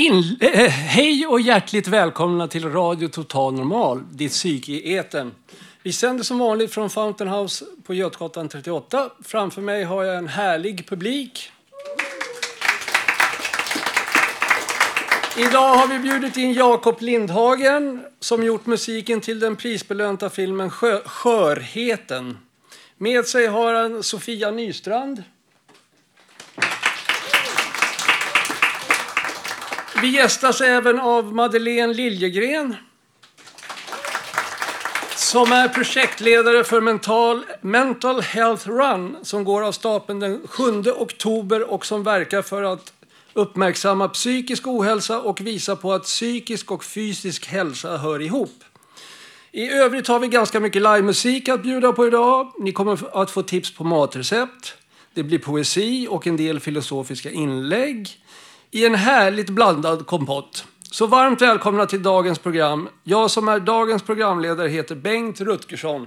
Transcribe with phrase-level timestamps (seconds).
[0.00, 5.30] In, eh, eh, hej och hjärtligt välkomna till Radio Total Normal, ditt psyke i etern.
[5.82, 9.10] Vi sänder som vanligt från Fountain House på Götgatan 38.
[9.24, 11.52] Framför mig har jag en härlig publik.
[15.36, 21.00] Idag har vi bjudit in Jakob Lindhagen som gjort musiken till den prisbelönta filmen Skö
[21.04, 22.38] Skörheten.
[22.96, 25.22] Med sig har han Sofia Nystrand.
[30.02, 32.76] Vi gästas även av Madeleine Liljegren
[35.16, 41.70] som är projektledare för Mental, Mental Health Run som går av stapeln den 7 oktober
[41.70, 42.92] och som verkar för att
[43.32, 48.64] uppmärksamma psykisk ohälsa och visa på att psykisk och fysisk hälsa hör ihop.
[49.52, 52.52] I övrigt har vi ganska mycket livemusik att bjuda på idag.
[52.58, 54.74] Ni kommer att få tips på matrecept.
[55.14, 58.20] Det blir poesi och en del filosofiska inlägg
[58.70, 60.64] i en härligt blandad kompott.
[60.82, 62.88] Så varmt välkomna till dagens program.
[63.04, 66.06] Jag som är dagens programledare heter Bengt Rutgersson.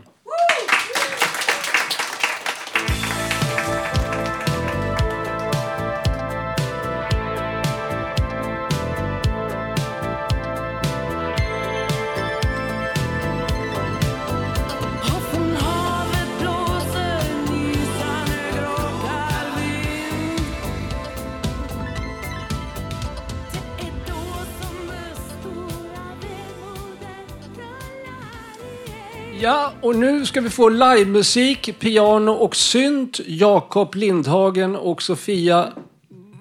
[29.94, 33.20] Och nu ska vi få livemusik, piano och synt.
[33.26, 35.74] Jakob Lindhagen och Sofia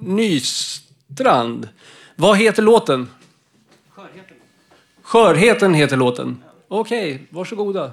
[0.01, 1.69] Nystrand.
[2.17, 3.09] Vad heter låten?
[3.91, 4.37] Skörheten.
[5.03, 6.43] Skörheten heter låten.
[6.69, 7.93] Okej, varsågoda.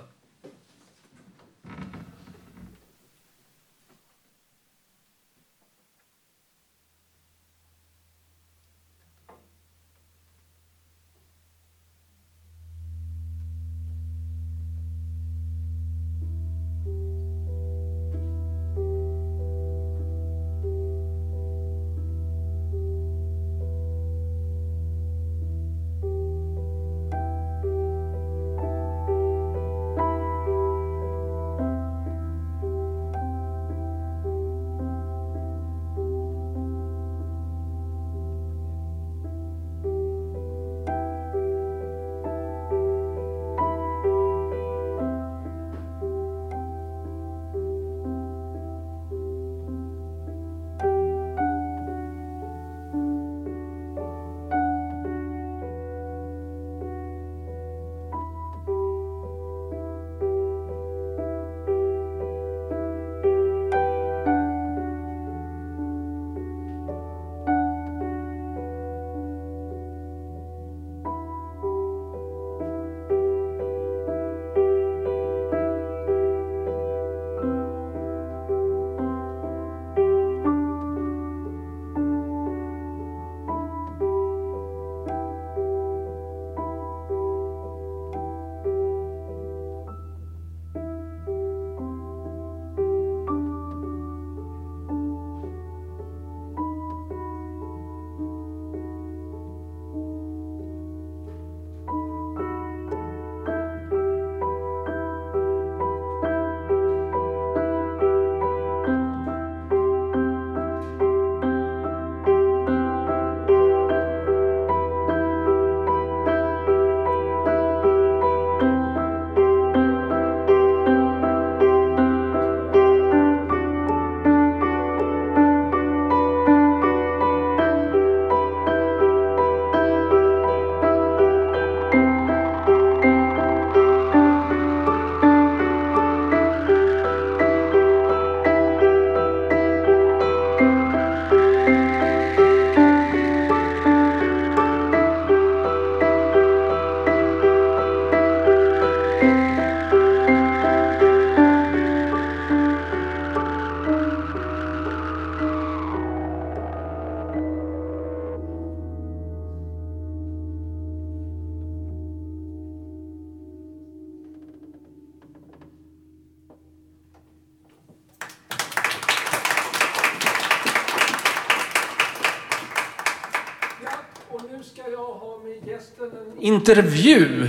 [176.42, 177.48] Intervju.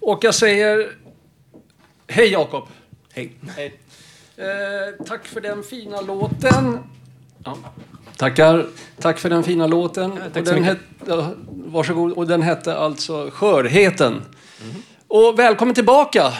[0.00, 0.92] Och jag säger
[2.06, 2.68] hej Jakob.
[3.12, 3.32] Hej.
[3.56, 3.80] Hej.
[4.36, 6.78] Eh, tack för den fina låten.
[7.44, 7.56] Ja.
[8.16, 8.66] Tackar.
[9.00, 10.10] Tack för den fina låten.
[10.32, 12.12] tack och den het, ja, varsågod.
[12.12, 14.22] Och den hette alltså Skörheten.
[15.08, 16.32] Och välkommen tillbaka.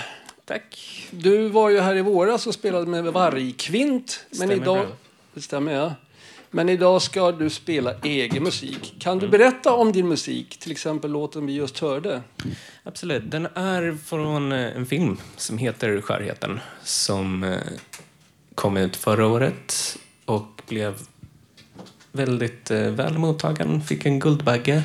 [0.45, 0.91] Tack.
[1.11, 4.27] Du var ju här i våras och spelade med Vargkvint.
[4.31, 4.87] Men Stämmer idag, bra.
[5.35, 5.93] det stämmer ja.
[6.55, 8.95] Men idag ska du spela egen musik.
[8.99, 10.59] Kan du berätta om din musik?
[10.59, 12.23] Till exempel låten vi just hörde.
[12.83, 13.31] Absolut.
[13.31, 17.59] Den är från eh, en film som heter Skörheten som eh,
[18.55, 20.95] kom ut förra året och blev
[22.13, 23.83] väldigt eh, väl mottagen.
[23.83, 24.83] Fick en Guldbagge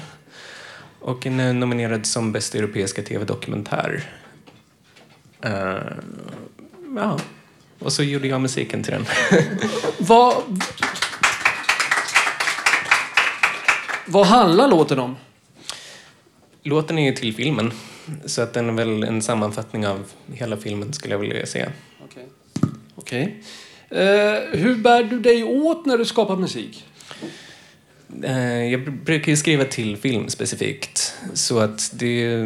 [0.99, 4.03] och är nu nominerad som bästa europeiska tv-dokumentär.
[5.41, 5.77] Eh,
[6.95, 7.19] ja,
[7.79, 9.05] och så gjorde jag musiken till den.
[9.97, 10.43] Vad,
[14.09, 15.15] vad handlar låten om?
[16.63, 17.71] Låten är ju till filmen,
[18.25, 20.03] så att den är väl en sammanfattning av
[20.33, 21.71] hela filmen skulle jag vilja säga.
[22.05, 22.27] Okej.
[22.95, 23.43] Okej.
[23.89, 26.85] Eh, hur bär du dig åt när du skapar musik?
[28.23, 31.13] Eh, Jag br- brukar ju skriva till film specifikt.
[31.33, 32.43] Så att det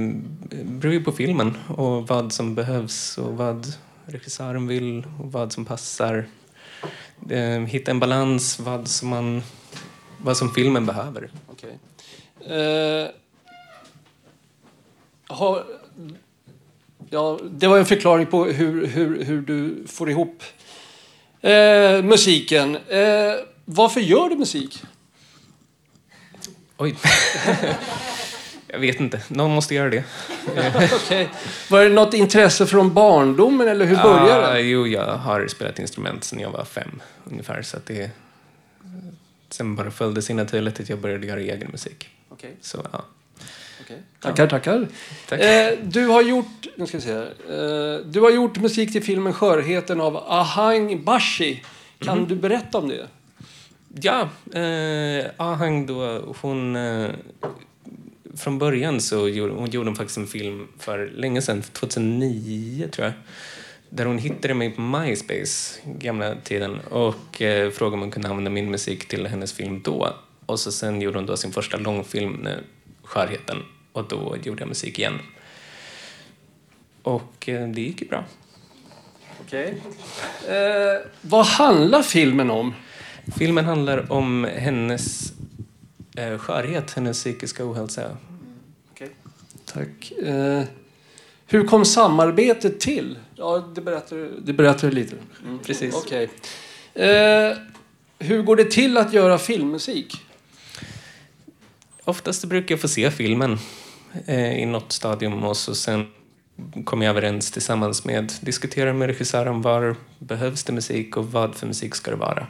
[0.64, 3.74] beror ju på filmen och vad som behövs och vad
[4.06, 6.26] regissören vill och vad som passar.
[7.30, 9.44] Eh, Hitta en balans, vad som, man,
[10.24, 11.30] vad som filmen behöver.
[11.48, 11.78] Okej.
[12.58, 13.08] Eh,
[15.28, 15.64] har,
[17.10, 20.44] ja, det var en förklaring på hur, hur, hur du får ihop
[21.42, 22.76] eh, musiken.
[22.76, 23.34] Eh,
[23.66, 24.84] varför gör du musik?
[26.78, 26.96] Oj.
[28.68, 29.22] jag vet inte.
[29.28, 30.04] Någon måste göra det.
[31.06, 31.30] Okej.
[31.70, 34.62] Var det något intresse från barndomen eller hur började Ah, det?
[34.62, 37.62] jo, jag har spelat instrument sedan jag var fem ungefär.
[37.62, 38.12] Så det...
[39.54, 42.10] Sen bara följde sig naturligt att jag började göra egen musik.
[42.30, 42.56] Okej.
[42.62, 43.06] Så ja.
[44.20, 44.88] Tackar, tackar.
[45.30, 45.40] Tack.
[45.42, 49.34] Eh, du, har gjort, nu ska vi se, eh, du har gjort musik till filmen
[49.34, 51.64] Skörheten av Ahang Bashi.
[52.00, 52.28] Kan Mhm.
[52.28, 53.08] du berätta om det?
[54.02, 54.30] Ja,
[54.60, 56.76] eh, Ahang då, hon...
[56.76, 57.10] Eh,
[58.38, 63.14] från början så gjorde hon, gjorde faktiskt en film för länge sedan, 2009 tror jag.
[63.96, 68.52] Där hon hittade mig på MySpace, gamla tiden, och eh, frågade om hon kunde använda
[68.52, 70.16] min musik till hennes film då.
[70.46, 72.48] Och så sen gjorde hon då sin första långfilm,
[73.04, 73.58] Skörheten,
[73.92, 75.20] och då gjorde jag musik igen.
[77.04, 78.26] Och eh, det gick ju bra.
[79.42, 79.82] Okej.
[80.48, 82.74] Eh, vad handlar filmen om?
[83.38, 85.34] Filmen handlar om hennes
[86.18, 88.18] eh, skörhet, hennes psykiska ohälsa.
[89.66, 90.12] Tack.
[90.12, 90.64] Eh,
[91.48, 93.18] hur kom samarbetet till?
[93.36, 95.16] Ja, det berättar, du- det berättar du lite.
[95.66, 95.96] Precis.
[95.96, 96.30] Okej.
[96.94, 97.58] Eh,
[98.20, 100.16] hur går det till att göra filmmusik?
[102.04, 103.58] Oftast brukar jag få se filmen
[104.26, 106.06] eh, i något stadium och så sen
[106.86, 111.68] kommer jag överens tillsammans med, diskuterar med regissören var behövs det musik och vad för
[111.68, 112.48] musik ska det vara.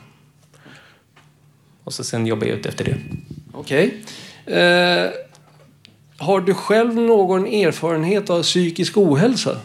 [1.83, 2.97] Och så sen jobbar jag ut efter det.
[3.53, 4.03] Okej.
[4.45, 5.09] Eh,
[6.17, 9.59] har du själv någon erfarenhet av psykisk ohälsa?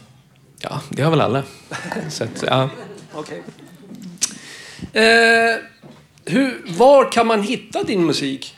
[0.60, 1.42] Ja, det har väl alla.
[2.10, 2.70] Så att, ja.
[3.12, 3.42] Okej.
[4.92, 5.56] Eh,
[6.24, 8.56] hur, var kan man hitta din musik?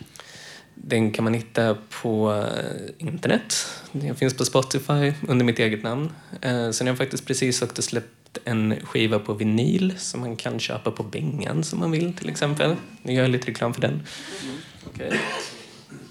[0.75, 3.67] Den kan man hitta på eh, internet.
[3.93, 6.13] Den finns på Spotify under mitt eget namn.
[6.41, 10.61] Eh, Sen har jag faktiskt precis också släppt en skiva på vinyl som man kan
[10.61, 12.77] köpa på Bengan som man vill till exempel.
[13.03, 14.03] Nu gör jag lite reklam för den.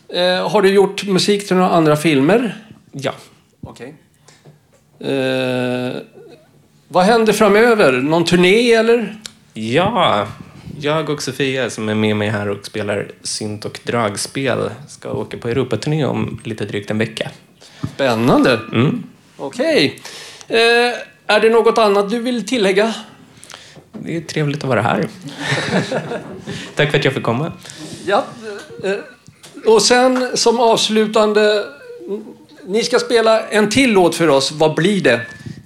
[0.10, 2.65] Eh, har du gjort musik till några andra filmer?
[2.91, 3.13] Ja,
[3.62, 3.96] Okej.
[5.00, 6.01] Eh,
[6.88, 7.91] vad händer framöver?
[7.91, 9.15] Någon turné eller?
[9.53, 10.27] Ja,
[10.79, 15.38] jag och Sofia som är med mig här och spelar synt och dragspel ska åka
[15.38, 17.32] på Europaturné om lite drygt en vecka.
[17.94, 18.60] Spännande.
[18.74, 19.03] Mm.
[19.38, 20.00] Okej.
[20.48, 20.58] Eh,
[21.27, 22.94] är det något annat du vill tillägga?
[23.91, 25.08] Det är trevligt att vara här.
[26.75, 27.51] Tack för att jag fick komma.
[28.06, 28.25] Ja.
[28.84, 28.96] Eh,
[29.65, 31.63] och sen som avslutande.
[32.66, 34.51] Ni ska spela en till låt för oss.
[34.51, 35.22] Vad blir det?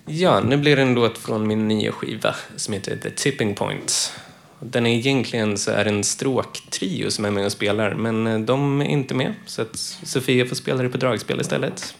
[0.05, 4.13] Ja, nu blir det en låt från min nya skiva som heter The Tipping Point.
[4.59, 8.81] Den är egentligen så är en stråktrio som är med och spelar, men eh, de
[8.81, 9.33] är inte med.
[9.45, 11.95] Så att Sofia får spela det på dragspel istället.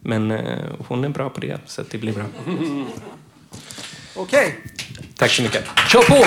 [0.00, 2.24] Men eh, hon är bra på det, så att det blir bra.
[4.16, 4.58] Okej.
[5.16, 5.64] Tack så mycket.
[5.88, 6.24] Kör på!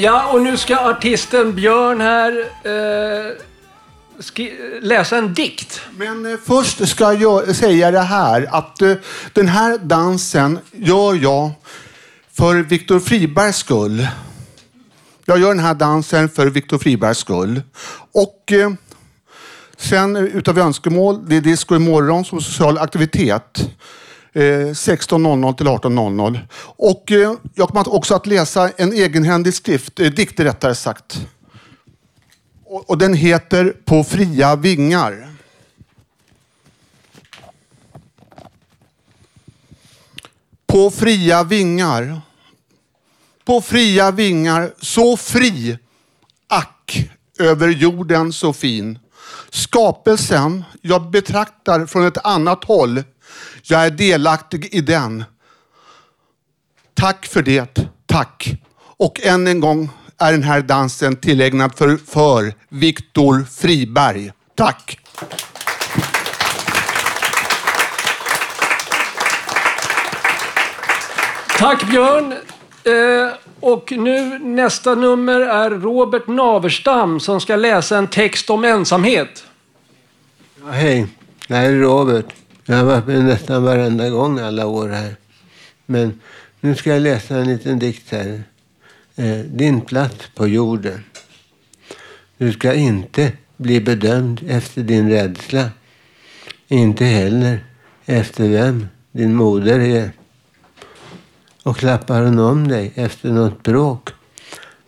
[0.00, 3.32] Ja, och nu ska artisten Björn här eh,
[4.80, 5.80] läsa en dikt.
[5.96, 8.94] Men eh, först ska jag säga det här att eh,
[9.32, 11.50] den här dansen gör jag
[12.32, 14.08] för Viktor Fribergs skull.
[15.24, 17.62] Jag gör den här dansen för Viktor Fribergs skull.
[18.12, 18.70] Och eh,
[19.76, 23.70] sen eh, utav önskemål, det är disco imorgon som social aktivitet.
[24.32, 26.40] Eh, 16.00 till 18.00.
[26.62, 31.26] Och eh, jag kommer också att läsa en egenhändig skrift, eh, dikt rättare sagt.
[32.64, 35.28] Och, och den heter På fria vingar.
[40.66, 42.20] På fria vingar.
[43.44, 45.78] På fria vingar, så fri,
[46.48, 48.98] ack, över jorden så fin.
[49.50, 53.02] Skapelsen jag betraktar från ett annat håll.
[53.70, 55.24] Jag är delaktig i den.
[56.94, 58.54] Tack för det, tack.
[58.80, 64.32] Och än en gång är den här dansen tillägnad för, för Viktor Friberg.
[64.54, 64.98] Tack!
[71.58, 72.32] Tack Björn.
[72.32, 79.44] Eh, och nu nästa nummer är Robert Naverstam som ska läsa en text om ensamhet.
[80.64, 81.06] Ja, hej,
[81.48, 82.39] det här är Robert.
[82.70, 85.16] Jag har varit med nästan varenda gång alla år här.
[85.86, 86.20] Men
[86.60, 88.42] nu ska jag läsa en liten dikt här.
[89.16, 91.04] Eh, din plats på jorden.
[92.38, 95.70] Du ska inte bli bedömd efter din rädsla.
[96.68, 97.64] Inte heller
[98.06, 100.10] efter vem din moder är.
[101.62, 104.10] Och klappar hon om dig efter något bråk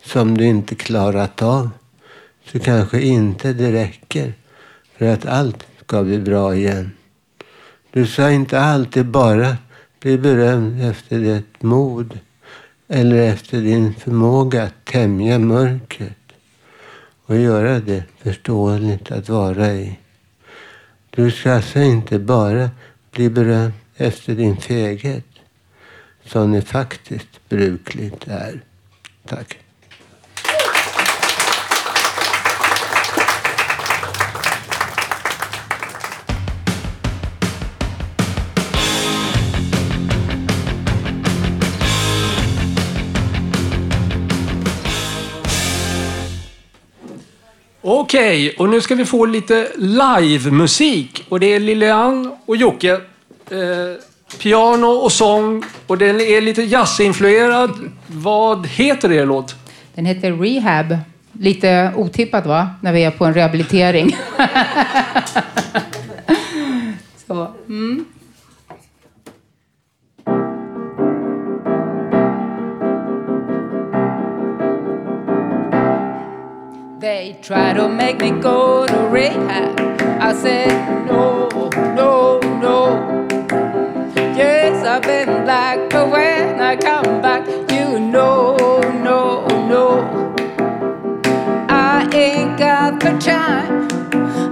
[0.03, 1.69] som du inte klarat av
[2.51, 4.33] så kanske inte det räcker
[4.97, 6.91] för att allt ska bli bra igen.
[7.93, 9.57] Du ska inte alltid bara
[9.99, 12.19] bli berömd efter ditt mod
[12.87, 16.17] eller efter din förmåga att tämja mörkret
[17.25, 19.99] och göra det förståeligt att vara i.
[21.09, 22.69] Du ska alltså inte bara
[23.11, 25.27] bli berömd efter din feghet
[26.25, 28.61] som det faktiskt brukligt är.
[29.25, 29.62] Tack.
[47.85, 51.25] Okej, och nu ska vi få lite livemusik.
[51.29, 52.91] Och det är Lilian och Jocke.
[52.91, 52.99] Eh,
[54.39, 55.63] piano och sång.
[55.87, 57.71] Och den är lite jazzinfluerad.
[58.07, 59.55] Vad heter er låt?
[59.95, 60.97] Den heter Rehab.
[61.31, 62.69] Lite otippat va?
[62.81, 64.17] När vi är på en rehabilitering.
[67.27, 67.47] Så.
[67.67, 68.05] Mm.
[77.03, 79.77] They try to make me go to rehab.
[80.21, 83.27] I said, no, no, no.
[84.15, 88.55] Yes, I've been black, but when I come back, you know,
[89.03, 90.33] no, no.
[91.67, 93.89] I ain't got the time.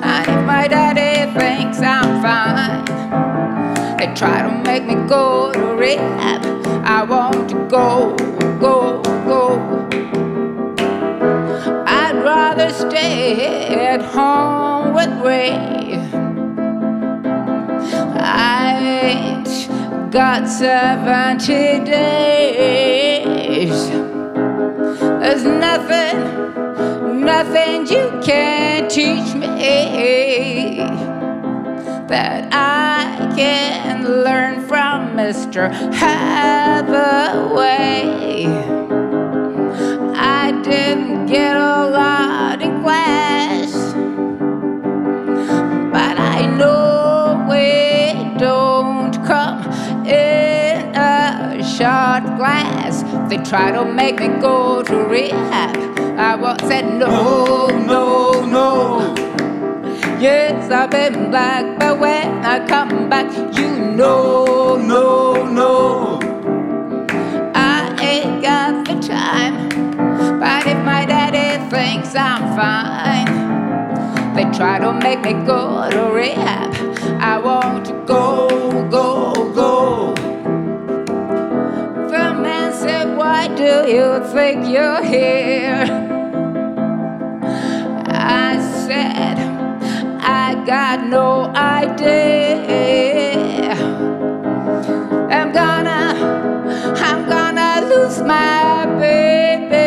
[0.04, 2.84] And if my daddy thinks I'm fine,
[3.96, 6.44] they try to make me go to rehab.
[6.84, 8.41] I want to go, go,
[13.40, 15.96] at home with Ray.
[18.20, 19.44] I
[20.12, 23.10] got 70 days.
[25.00, 26.20] There's nothing,
[27.24, 30.78] nothing you can teach me
[32.08, 35.72] that I can learn from Mr.
[35.94, 37.32] Hathaway.
[40.14, 42.31] I didn't get a lot
[52.22, 53.04] short glass.
[53.30, 55.76] They try to make me go to rehab.
[56.20, 59.16] I wa- said no, no, no.
[60.20, 66.20] Yes, I've been black, but when I come back, you know, no, no.
[67.56, 69.70] I ain't got the time.
[70.40, 76.72] But if my daddy thinks I'm fine, they try to make me go to rehab.
[77.20, 78.31] I want to go,
[83.92, 85.84] you think you're here?
[88.08, 89.38] I said,
[90.22, 92.54] I got no idea.
[95.30, 96.16] I'm gonna,
[97.08, 99.82] I'm gonna lose my baby.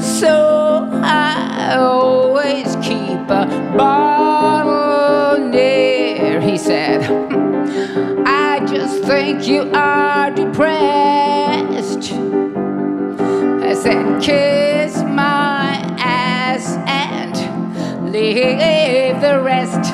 [0.00, 3.46] So I always keep a
[3.76, 6.40] bottle near.
[6.40, 7.02] He said,
[8.26, 9.91] I just think you are
[14.22, 17.34] kiss my ass and
[18.12, 19.84] leave the rest.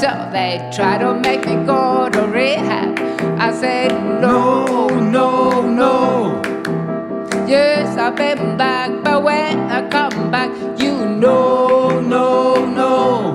[0.00, 2.98] So they try to make me go to rehab.
[3.38, 6.42] I said, no, no, no.
[7.46, 13.34] Yes, I've been back, but when I come back, you know, no, no.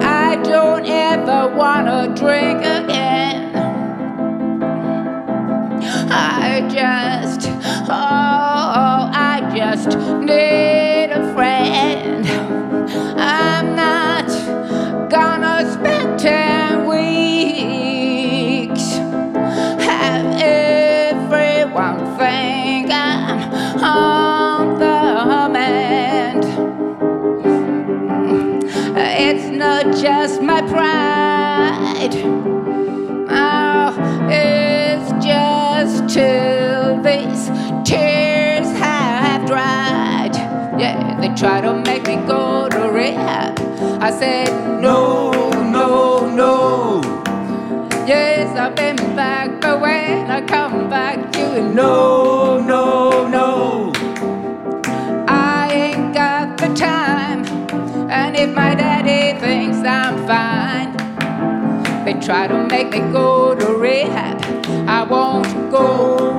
[0.00, 3.54] I don't ever wanna drink again.
[6.10, 7.51] I just, I just
[10.26, 12.26] need a friend.
[13.18, 14.28] I'm not
[15.10, 17.32] gonna spend ten weeks.
[19.86, 26.44] Have everyone think I'm on the mend.
[27.44, 28.96] Mm-hmm.
[28.96, 32.14] It's not just my pride.
[33.34, 33.94] Oh,
[34.30, 37.50] it's just till these
[37.84, 38.31] tears
[41.22, 43.56] they try to make me go to rehab.
[44.02, 44.48] I said,
[44.80, 45.30] no,
[45.70, 47.00] no, no.
[48.06, 53.92] Yes, I've been back, but when I come back, you know, no, no.
[55.28, 57.44] I ain't got the time.
[58.10, 60.96] And if my daddy thinks I'm fine,
[62.04, 64.42] they try to make me go to rehab.
[64.88, 66.31] I won't go,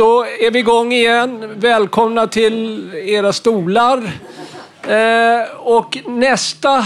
[0.00, 1.52] då är vi igång igen.
[1.56, 4.10] Välkomna till era stolar.
[4.82, 6.84] Eh, och nästa...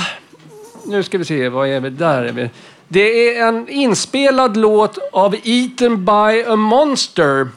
[0.86, 1.90] Nu ska vi se, vad är vi?
[1.90, 2.50] Där är vi.
[2.88, 7.48] Det är en inspelad låt av Eaten by a Monster.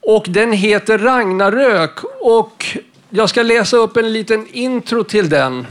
[0.00, 1.98] Och den heter Ragnarök.
[2.20, 2.66] Och
[3.10, 5.66] jag ska läsa upp en liten intro till den.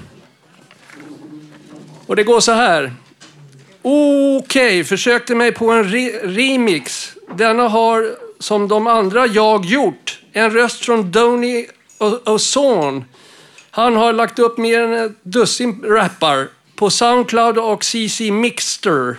[2.08, 2.94] Och det går så här.
[3.82, 7.12] Okej, försökte mig på en re- remix.
[7.36, 10.20] Denna har, som de andra, jag gjort.
[10.34, 11.66] En röst från Donny
[12.00, 13.02] O- Ozone.
[13.72, 19.18] Han har lagt upp mer än ett dussin rappar på Soundcloud och CC Mixter.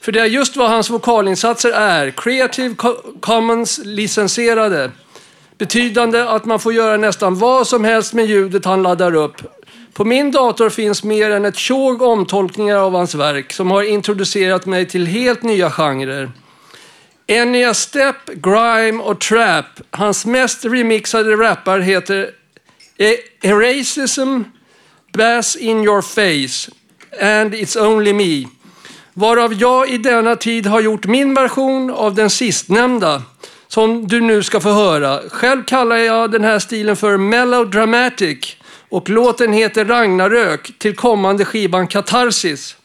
[0.00, 2.10] För det är just vad hans vokalinsatser är.
[2.10, 2.74] Creative
[3.20, 4.90] Commons licensierade.
[5.58, 9.36] Betydande att man får göra nästan vad som helst med ljudet han laddar upp.
[9.92, 14.66] På min dator finns mer än ett tjog omtolkningar av hans verk som har introducerat
[14.66, 16.30] mig till helt nya genrer.
[17.30, 19.64] Enya Step, Grime och Trap.
[19.90, 22.30] Hans mest remixade rappar heter
[22.98, 24.42] E- Eracism,
[25.12, 26.70] Bass in your face
[27.20, 28.48] and It's only me.
[29.14, 33.22] Varav jag i denna tid har gjort min version av den sistnämnda,
[33.68, 35.20] som du nu ska få höra.
[35.28, 38.56] Själv kallar jag den här stilen för Melodramatic
[38.88, 42.76] och låten heter Ragnarök till kommande skivan Katarsis.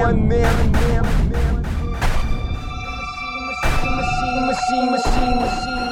[0.00, 0.72] One man.
[3.92, 5.90] Machine, machine, machine, machine.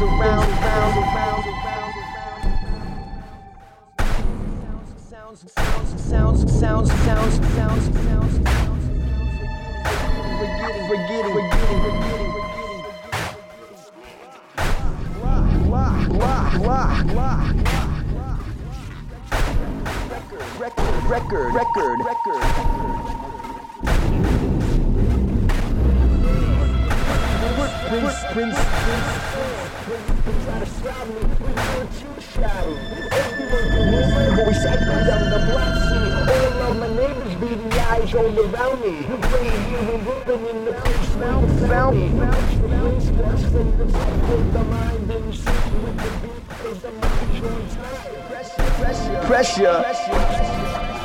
[0.00, 1.42] Around, around, around,
[5.10, 8.34] sounds, sounds, sounds, sounds, sounds, sounds, sounds.
[10.38, 12.70] We're getting, we're getting, we're getting, we're getting, we're getting.
[15.20, 17.79] Rock, rock, rock, rock, rock.
[21.10, 22.40] record, record, record.
[27.88, 29.80] Prince, Prince, Prince, Prince,
[49.26, 49.82] Pressure, pressure, pressure.
[49.82, 50.99] pressure.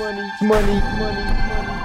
[0.00, 1.76] money, money, money, money.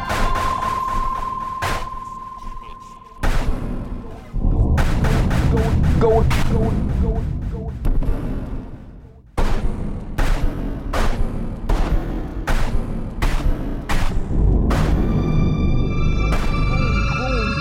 [5.99, 7.75] Going, going, going, going.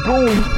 [0.05, 0.54] Boom!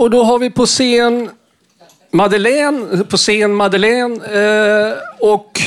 [0.00, 1.30] Och då har vi på scen
[2.10, 5.60] Madeleine, på scen Madeleine eh, och...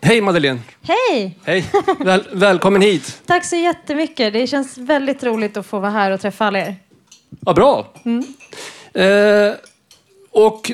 [0.00, 0.60] Hej Madeleine!
[0.82, 1.38] Hej!
[1.44, 1.64] Hej!
[1.98, 3.22] Väl, välkommen hit!
[3.26, 4.32] Tack så jättemycket.
[4.32, 6.76] Det känns väldigt roligt att få vara här och träffa alla er.
[7.40, 7.86] Vad bra!
[8.04, 8.24] Mm.
[8.92, 9.54] Eh,
[10.30, 10.70] och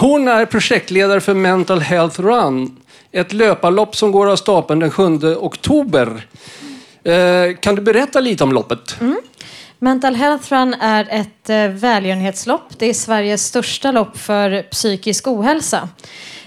[0.00, 2.76] hon är projektledare för Mental Health Run.
[3.12, 6.26] Ett löparlopp som går av stapeln den 7 oktober.
[7.04, 8.96] Eh, kan du berätta lite om loppet?
[9.82, 12.78] Mental Health Run är ett eh, välgörenhetslopp.
[12.78, 15.88] Det är Sveriges största lopp för psykisk ohälsa.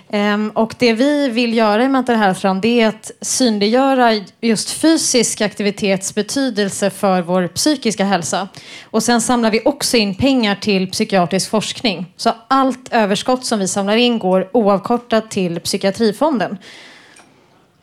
[0.09, 4.71] Ehm, och det vi vill göra i Mental Health Run det är att synliggöra just
[4.71, 8.47] fysisk aktivitets betydelse för vår psykiska hälsa.
[8.83, 12.13] Och sen samlar vi också in pengar till psykiatrisk forskning.
[12.17, 16.57] Så allt överskott som vi samlar in går oavkortat till psykiatrifonden.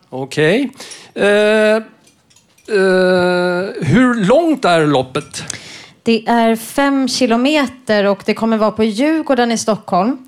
[0.09, 0.71] Okej.
[1.15, 1.83] Eh,
[2.69, 5.45] eh, hur långt är loppet?
[6.03, 10.19] Det är fem kilometer och det kommer vara på Djurgården i Stockholm.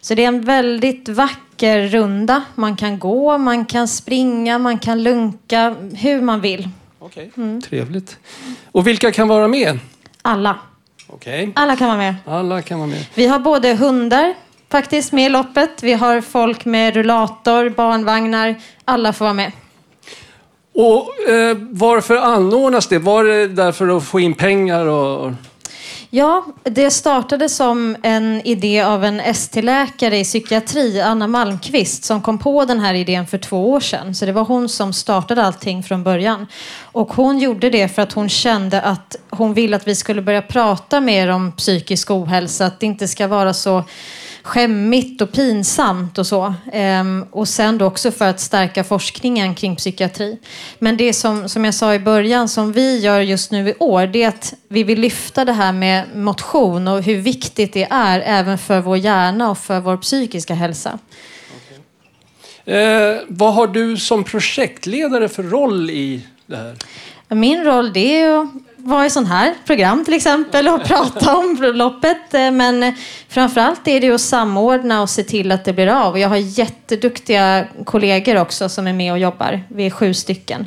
[0.00, 2.42] Så det är en väldigt vacker runda.
[2.54, 6.68] Man kan gå, man kan springa, man kan lunka, hur man vill.
[6.98, 7.30] Okej,
[7.68, 8.18] trevligt.
[8.72, 9.78] Och vilka kan vara med?
[10.22, 10.58] Alla.
[11.06, 11.52] Okej.
[11.54, 12.14] Alla kan vara med.
[12.26, 13.04] Alla kan vara med.
[13.14, 14.34] Vi har både hundar
[14.70, 15.82] faktiskt med i loppet.
[15.82, 18.54] Vi har folk med rullator, barnvagnar.
[18.84, 19.52] Alla får vara med.
[20.76, 22.98] Och eh, varför anordnas det?
[22.98, 24.86] Var det därför att få in pengar?
[24.86, 25.32] Och...
[26.10, 32.38] Ja, det startade som en idé av en ST-läkare i psykiatri, Anna Malmqvist, som kom
[32.38, 34.14] på den här idén för två år sedan.
[34.14, 36.46] Så det var hon som startade allting från början.
[36.82, 40.42] Och hon gjorde det för att hon kände att hon ville att vi skulle börja
[40.42, 43.84] prata mer om psykisk ohälsa, att det inte ska vara så
[44.46, 46.54] skämmigt och pinsamt och så.
[46.72, 50.38] Ehm, och sen då också för att stärka forskningen kring psykiatri.
[50.78, 54.06] Men det som, som jag sa i början, som vi gör just nu i år,
[54.06, 58.20] det är att vi vill lyfta det här med motion och hur viktigt det är
[58.20, 60.98] även för vår hjärna och för vår psykiska hälsa.
[62.64, 66.76] Eh, vad har du som projektledare för roll i det här?
[67.28, 68.48] Min roll det är att
[68.86, 72.34] vara i sån här program till exempel och prata om loppet.
[72.34, 72.94] Eh, Men
[73.28, 76.12] framförallt är det att samordna och se till att det blir av.
[76.12, 79.62] Och jag har jätteduktiga kollegor också som är med och jobbar.
[79.68, 80.66] Vi är sju stycken.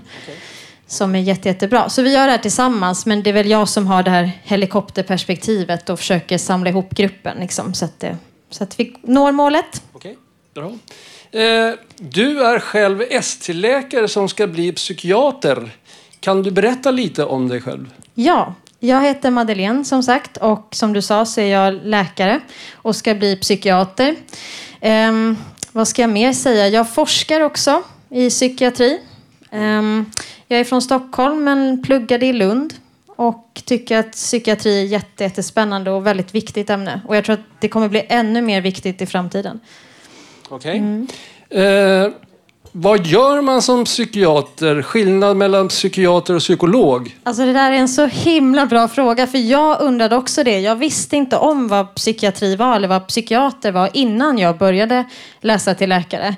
[0.88, 1.90] Som är jätte, jättebra.
[1.90, 3.06] Så vi gör det här tillsammans.
[3.06, 7.38] Men det är väl jag som har det här helikopterperspektivet och försöker samla ihop gruppen.
[7.40, 8.18] Liksom, så, att det,
[8.50, 9.84] så att vi når målet.
[10.54, 10.72] Bra.
[11.32, 15.70] Eh, du är själv ST-läkare som ska bli psykiater.
[16.20, 17.90] Kan du berätta lite om dig själv?
[18.22, 22.40] Ja, jag heter Madeleine som sagt och som du sa så är jag läkare
[22.74, 24.16] och ska bli psykiater.
[24.82, 25.38] Ehm,
[25.72, 26.68] vad ska jag mer säga?
[26.68, 29.00] Jag forskar också i psykiatri.
[29.52, 30.12] Ehm,
[30.48, 32.74] jag är från Stockholm men pluggade i Lund
[33.08, 37.02] och tycker att psykiatri är jätte, jättespännande och väldigt viktigt ämne.
[37.08, 39.60] Och jag tror att det kommer bli ännu mer viktigt i framtiden.
[40.50, 40.78] Okej.
[40.78, 41.08] Mm.
[41.50, 42.12] Eh,
[42.72, 44.82] vad gör man som psykiater?
[44.82, 47.18] Skillnad mellan psykiater och psykolog?
[47.24, 50.60] Alltså det där är en så himla bra fråga för jag undrade också det.
[50.60, 55.06] Jag visste inte om vad psykiatri var eller vad psykiater var innan jag började
[55.42, 56.36] läsa till läkare.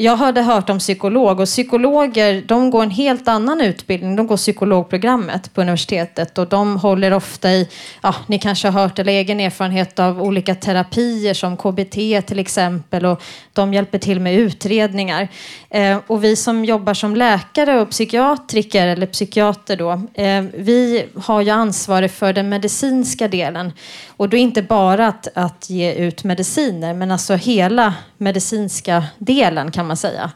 [0.00, 4.16] Jag hade hört om psykolog och psykologer de går en helt annan utbildning.
[4.16, 7.68] De går psykologprogrammet på universitetet och de håller ofta i,
[8.02, 13.06] ja, ni kanske har hört eller egen erfarenhet av olika terapier som KBT till exempel
[13.06, 15.28] och de hjälper till med utredningar.
[15.70, 21.40] Eh, och vi som jobbar som läkare och psykiatriker eller psykiater då, eh, vi har
[21.40, 23.72] ju ansvaret för den medicinska delen.
[24.16, 29.86] Och då inte bara att, att ge ut mediciner, men alltså hela medicinska delen kan
[29.86, 30.30] man säga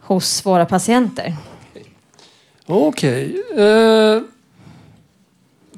[0.00, 1.36] hos våra patienter.
[2.66, 3.42] Okej.
[3.56, 4.22] Eh,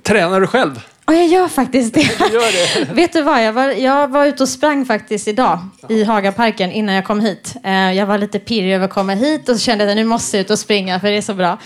[0.02, 0.80] tränar du själv?
[1.06, 2.00] Ja, jag gör faktiskt det.
[2.00, 2.92] Du gör det?
[2.94, 3.44] Vet du vad?
[3.44, 7.54] Jag var, jag var ute och sprang faktiskt idag i Hagaparken innan jag kom hit.
[7.64, 10.44] Eh, jag var lite pirrig över att komma hit och kände att nu måste jag
[10.44, 11.58] ut och springa för det är så bra.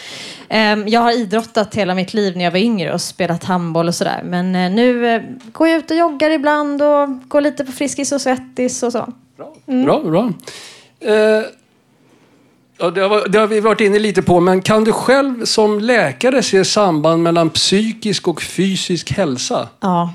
[0.49, 3.95] Eh, jag har idrottat hela mitt liv när jag var yngre och spelat handboll och
[3.95, 4.21] sådär.
[4.25, 8.21] Men eh, nu går jag ut och joggar ibland och går lite på Friskis och
[8.21, 9.13] Svettis och så.
[9.67, 9.85] Mm.
[9.85, 10.33] Bra, bra.
[11.01, 11.43] Eh,
[12.79, 15.81] ja, det, har, det har vi varit inne lite på, men kan du själv som
[15.81, 19.69] läkare se samband mellan psykisk och fysisk hälsa?
[19.81, 20.13] Ja,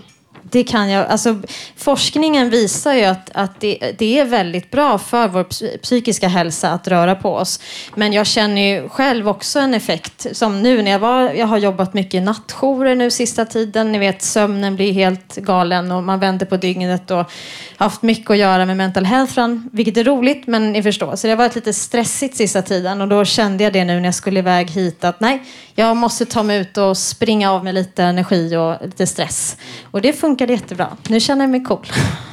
[0.51, 1.07] det kan jag.
[1.07, 1.41] Alltså,
[1.75, 5.43] forskningen visar ju att, att det, det är väldigt bra för vår
[5.77, 7.59] psykiska hälsa att röra på oss.
[7.95, 10.27] Men jag känner ju själv också en effekt.
[10.31, 13.91] Som nu när jag var, jag har jobbat mycket i nattjourer nu sista tiden.
[13.91, 17.31] Ni vet sömnen blir helt galen och man vänder på dygnet och
[17.77, 19.39] haft mycket att göra med mental health,
[19.71, 21.15] vilket är roligt men ni förstår.
[21.15, 24.05] Så det har varit lite stressigt sista tiden och då kände jag det nu när
[24.05, 25.43] jag skulle iväg hit att nej,
[25.75, 29.57] jag måste ta mig ut och springa av med lite energi och lite stress.
[29.91, 30.97] Och det funkade jättebra.
[31.07, 31.85] Nu känner jag mig cool.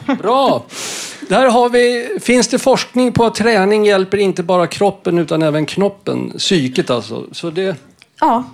[0.23, 0.64] Bra!
[1.29, 5.66] Där har vi, finns det forskning på att träning hjälper inte bara kroppen utan även
[5.66, 7.27] knoppen, psyket alltså.
[7.33, 7.77] Så det,
[8.21, 8.45] Ja,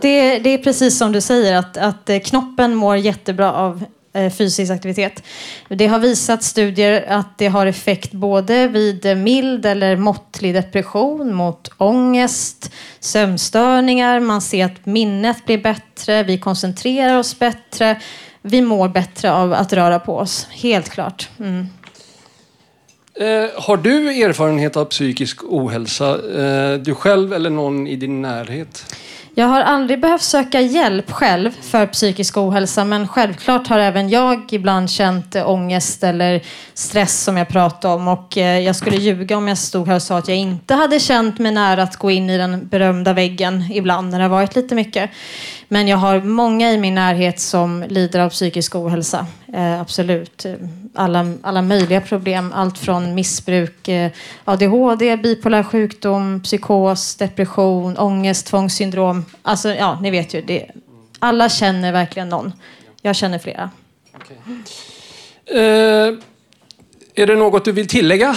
[0.00, 4.32] det, det är precis som du säger att, att eh, knoppen mår jättebra av eh,
[4.32, 5.22] fysisk aktivitet.
[5.68, 11.34] Det har visat studier att det har effekt både vid eh, mild eller måttlig depression,
[11.34, 18.00] mot ångest, sömnstörningar, man ser att minnet blir bättre, vi koncentrerar oss bättre,
[18.46, 21.28] vi mår bättre av att röra på oss, helt klart.
[21.40, 21.66] Mm.
[23.14, 26.40] eh, har du erfarenhet av psykisk ohälsa?
[26.40, 28.96] Eh, du själv eller någon i din närhet?
[29.38, 34.52] Jag har aldrig behövt söka hjälp själv för psykisk ohälsa men självklart har även jag
[34.52, 36.42] ibland känt ångest eller
[36.74, 40.02] stress som jag pratade om och eh, jag skulle ljuga om jag stod här och
[40.02, 43.64] sa att jag inte hade känt mig nära att gå in i den berömda väggen
[43.72, 45.10] ibland när det har varit lite mycket.
[45.68, 49.26] Men jag har många i min närhet som lider av psykisk ohälsa.
[49.54, 50.46] Eh, absolut.
[50.96, 52.52] Alla, alla möjliga problem.
[52.54, 54.10] Allt från missbruk, eh,
[54.44, 59.24] ADHD, bipolär sjukdom, psykos, depression, ångest, tvångssyndrom.
[59.42, 60.42] Alltså, ja, ni vet ju.
[60.42, 60.70] Det,
[61.18, 62.52] alla känner verkligen någon.
[63.02, 63.70] Jag känner flera.
[65.46, 66.14] Eh,
[67.14, 68.36] är det något du vill tillägga?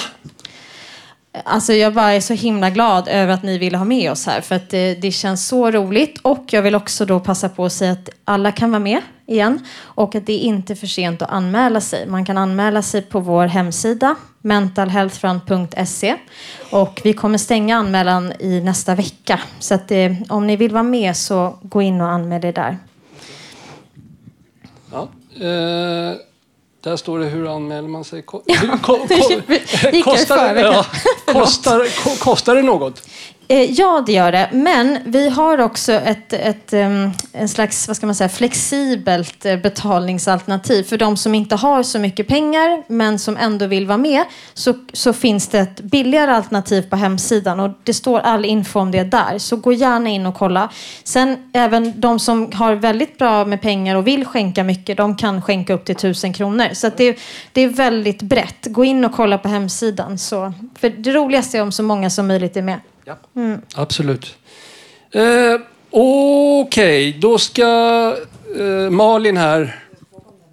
[1.32, 4.42] Alltså jag bara är så himla glad över att ni ville ha med oss här
[4.42, 7.74] för att det, det känns så roligt och jag vill också då passa på att
[7.74, 11.30] säga att alla kan vara med igen och att det är inte för sent att
[11.30, 12.08] anmäla sig.
[12.08, 16.16] Man kan anmäla sig på vår hemsida mentalhealthfront.se
[16.72, 20.84] och vi kommer stänga anmälan i nästa vecka så att det, om ni vill vara
[20.84, 22.78] med så gå in och anmäl er där.
[24.92, 25.10] Ja.
[25.46, 26.29] Eh,
[26.82, 28.22] där står det hur anmäler man sig.
[28.22, 28.44] Ko-
[28.84, 29.08] ko-
[30.04, 30.12] ko-
[30.62, 30.86] ja,
[32.20, 33.02] kostar det något?
[33.52, 34.50] Eh, Ja, det gör det.
[34.52, 40.84] Men vi har också ett, ett, en slags vad ska man säga, flexibelt eh, betalningsalternativ.
[40.84, 44.74] För de som inte har så mycket pengar men som ändå vill vara med så,
[44.94, 49.04] så finns det ett billigare alternativ på hemsidan och det står all info om det
[49.04, 49.38] där.
[49.38, 50.70] Så gå gärna in och kolla.
[51.04, 55.42] Sen även de som har väldigt bra med pengar och vill skänka mycket, de kan
[55.42, 56.68] skänka upp till tusen kronor.
[56.74, 57.20] Så att det,
[57.54, 58.66] det är väldigt brett.
[58.70, 60.18] Gå in och kolla på hemsidan.
[60.18, 62.80] Så, för det roligaste är om så många som möjligt är med.
[63.36, 63.62] Mm.
[63.76, 64.36] Absolut.
[65.12, 68.16] Eh, Okej, då ska
[68.60, 69.84] eh, Malin här.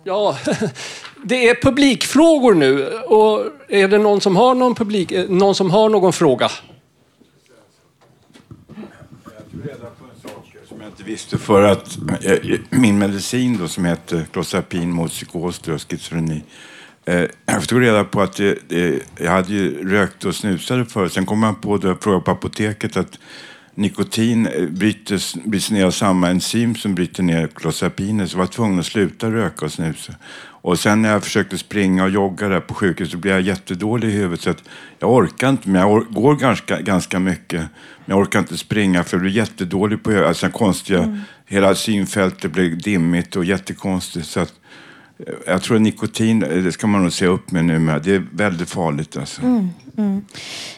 [0.05, 0.39] Ja,
[1.25, 2.87] det är publikfrågor nu.
[2.89, 6.51] Och är det någon som har någon, publik, eh, någon, som har någon fråga?
[10.69, 15.69] som jag inte visste för att eh, min medicin då som heter Clozapin mot psykos
[15.69, 16.43] och schizofreni.
[17.07, 21.13] Eh, jag tog reda på att det, jag hade ju rökt och snusade förut.
[21.13, 23.19] Sen kom man på det och frågade på apoteket att
[23.75, 28.27] nikotin eh, brytes, bryts ner av samma enzym som bryter ner Clozapiner.
[28.27, 30.13] Så jag var tvungen att sluta röka och snusa.
[30.63, 34.09] Och sen när jag försökte springa och jogga där på sjukhuset så blev jag jättedålig
[34.09, 34.41] i huvudet.
[34.41, 34.55] Så
[34.99, 37.61] jag orkar inte, men jag går ganska, ganska mycket.
[37.61, 40.29] Men jag orkar inte springa för jag blir jättedålig på huvudet.
[40.29, 41.21] Alltså konstiga, Mm.
[41.47, 44.27] hela synfältet blir dimmigt och jättekonstigt.
[44.27, 44.55] Så att, eh,
[45.47, 48.03] jag tror nikotin, det ska man nog se upp med nu med.
[48.03, 49.43] Det är väldigt farligt alltså.
[49.43, 50.25] Mm, mm.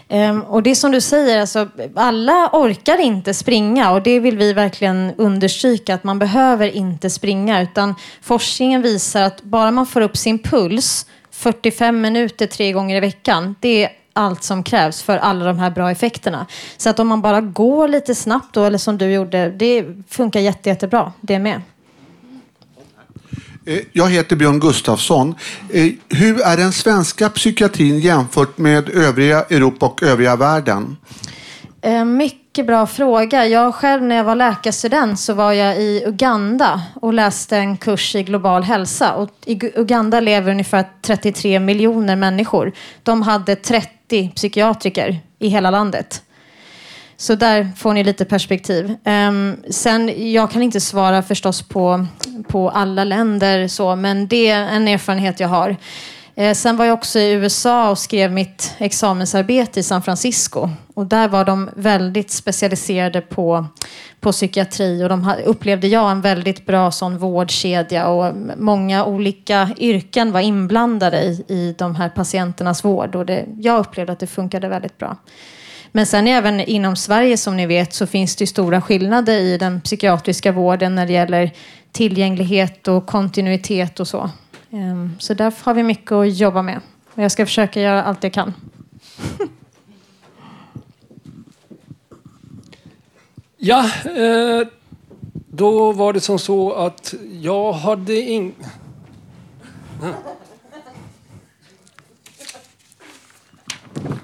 [0.09, 4.53] Ehm, och det som du säger, alltså, alla orkar inte springa och det vill vi
[4.53, 10.17] verkligen understryka att man behöver inte springa utan forskningen visar att bara man får upp
[10.17, 15.45] sin puls 45 minuter tre gånger i veckan, det är allt som krävs för alla
[15.45, 16.47] de här bra effekterna.
[16.77, 20.41] Så att om man bara går lite snabbt då, eller som du gjorde, det funkar
[20.41, 21.63] jätte, jättebra det med.
[23.69, 25.35] Eh, jag heter Björn Gustafsson.
[25.73, 30.97] Eh, hur är den svenska psykiatrin jämfört med övriga Europa och övriga världen?
[31.83, 33.47] Eh, mycket bra fråga.
[33.47, 38.15] Jag själv när jag var läkarstudent så var jag i Uganda och läste en kurs
[38.15, 39.15] i global hälsa.
[39.15, 42.73] Och I Uganda lever ungefär 33 miljoner människor.
[43.03, 46.23] De hade 30 psykiatriker i hela landet.
[47.21, 48.95] Så där får ni lite perspektiv.
[49.05, 52.07] Ehm, sen, jag kan inte svara förstås på,
[52.49, 55.77] på alla länder, så, men det är en erfarenhet jag har.
[56.35, 60.71] Eh, sen var jag också i USA och skrev mitt examensarbete i San Francisco.
[60.95, 63.67] Och där var de väldigt specialiserade på,
[64.21, 70.33] på psykiatri och de upplevde jag en väldigt bra sån vårdkedja och många olika yrken
[70.33, 73.15] var inblandade i, i de här patienternas vård.
[73.15, 75.17] Och det, jag upplevde att det funkade väldigt bra.
[75.93, 79.81] Men sen även inom Sverige som ni vet så finns det stora skillnader i den
[79.81, 81.53] psykiatriska vården när det gäller
[81.93, 84.31] tillgänglighet och kontinuitet och så.
[84.71, 86.81] Ehm, så där har vi mycket att jobba med.
[87.15, 88.55] Och jag ska försöka göra allt jag kan.
[93.61, 94.67] Ja, eh,
[95.51, 98.55] då var det som så att jag hade ing...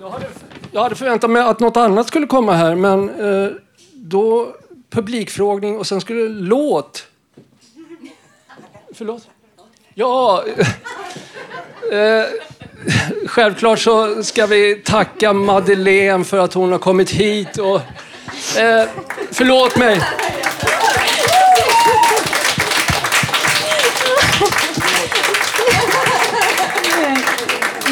[0.01, 0.27] Jag hade,
[0.75, 3.51] jag hade förväntat mig att något annat skulle komma här, men eh,
[3.93, 4.55] då
[4.91, 7.07] publikfrågning och sen skulle låt.
[8.95, 9.29] Förlåt?
[9.95, 10.45] Ja,
[11.93, 12.25] eh,
[13.27, 17.59] självklart så ska vi tacka Madeleine för att hon har kommit hit.
[17.59, 17.81] Och,
[18.59, 18.89] eh,
[19.31, 20.01] förlåt mig.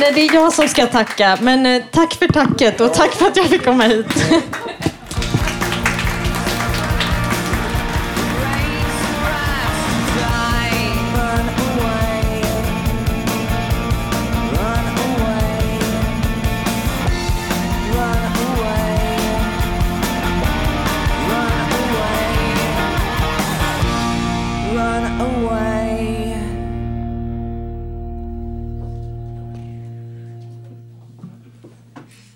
[0.02, 1.38] Nej, det är jag som ska tacka.
[1.40, 4.06] Men eh, tack för tacket och tack för att jag fick komma hit.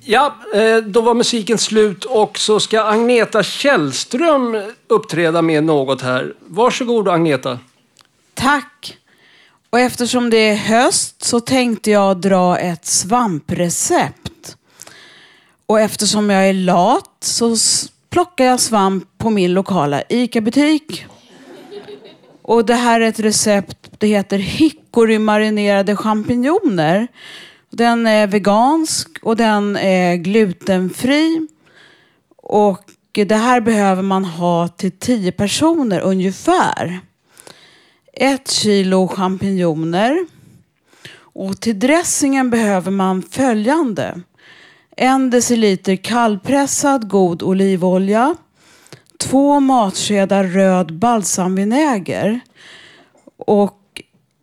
[0.08, 6.34] Ja, eh, då var musiken slut och så ska Agneta Källström uppträda med något här.
[6.40, 7.58] Varsågod Agneta.
[8.34, 8.98] Tack!
[9.70, 14.56] Och eftersom det är höst så tänkte jag dra ett svamprecept.
[15.66, 17.56] Och eftersom jag är lat så
[18.10, 21.06] plockar jag svamp på min lokala ICA-butik.
[22.42, 27.08] Och det här är ett recept, det heter hickory-marinerade champinjoner.
[27.76, 31.46] Den är vegansk och den är glutenfri.
[32.36, 37.00] Och det här behöver man ha till tio personer ungefär.
[38.12, 40.26] Ett kilo champinjoner.
[41.18, 44.20] Och till dressingen behöver man följande.
[44.96, 48.36] En deciliter kallpressad god olivolja.
[49.18, 52.40] Två matskedar röd balsamvinäger.
[53.36, 53.78] Och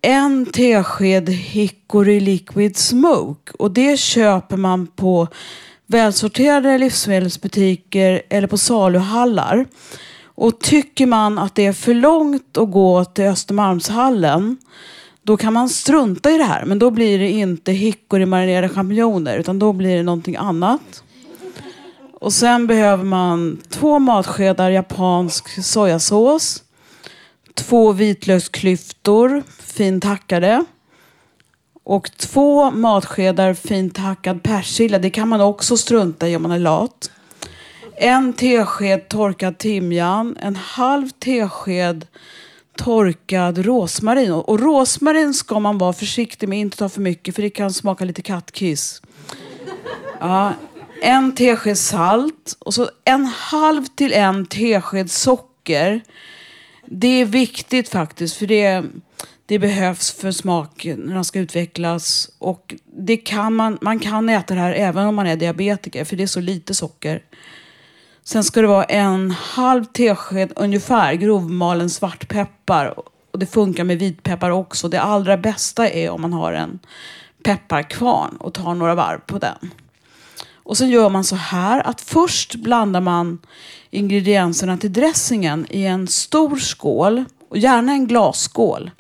[0.06, 3.54] en tesked Hickory Liquid Smoke.
[3.60, 5.28] Och det köper man på
[5.88, 9.66] välsorterade livsmedelsbutiker eller på saluhallar.
[10.36, 14.58] Och tycker man att det är för långt att gå till Östermalmshallen
[15.24, 16.66] då kan man strunta i det här.
[16.66, 21.04] Men då blir det inte hickory marinerade champinjoner utan då blir det någonting annat.
[22.20, 26.64] Och sen behöver man två matskedar japansk sojasås.
[27.54, 29.43] Två vitlöksklyftor,
[29.74, 30.65] fint hackade.
[31.84, 34.99] Och två matskedar fint hackad persilja.
[34.99, 37.11] Det kan man också strunta i om man är lat.
[37.95, 40.38] En tesked torkad timjan.
[40.39, 42.07] En halv tesked
[42.78, 44.32] torkad rosmarin.
[44.32, 47.74] Och och rosmarin ska man vara försiktig med, inte ta för mycket för det kan
[47.74, 49.01] smaka lite kattkiss.
[50.19, 50.53] Ja,
[51.01, 56.01] en tesked salt och så en halv till en tesked socker.
[56.86, 58.84] Det är viktigt faktiskt för det,
[59.46, 62.30] det behövs för smakerna ska utvecklas.
[62.39, 66.16] Och det kan man, man kan äta det här även om man är diabetiker för
[66.16, 67.24] det är så lite socker.
[68.24, 72.94] Sen ska det vara en halv tesked ungefär grovmalen svartpeppar.
[73.32, 74.89] Och det funkar med vitpeppar också.
[74.89, 76.80] Det allra bästa är om man har en
[77.44, 79.72] pepparkvarn och tar några varv på den.
[80.54, 83.39] Och sen gör man så här att först blandar man
[83.89, 87.26] ingredienserna till dressingen i en stor skål.
[87.50, 88.91] Och gärna en glasskål.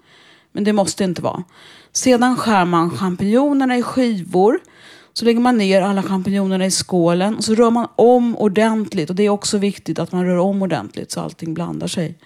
[0.53, 1.43] Men det måste inte vara.
[1.91, 4.59] Sedan skär man champinjonerna i skivor.
[5.13, 9.09] Så lägger man ner alla champinjonerna i skålen och så rör man om ordentligt.
[9.09, 12.17] Och det är också viktigt att man rör om ordentligt så allting blandar sig.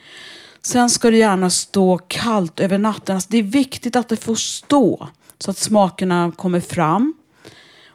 [0.62, 3.16] Sen ska det gärna stå kallt över natten.
[3.16, 5.08] Alltså det är viktigt att det får stå
[5.40, 7.14] så att smakerna kommer fram.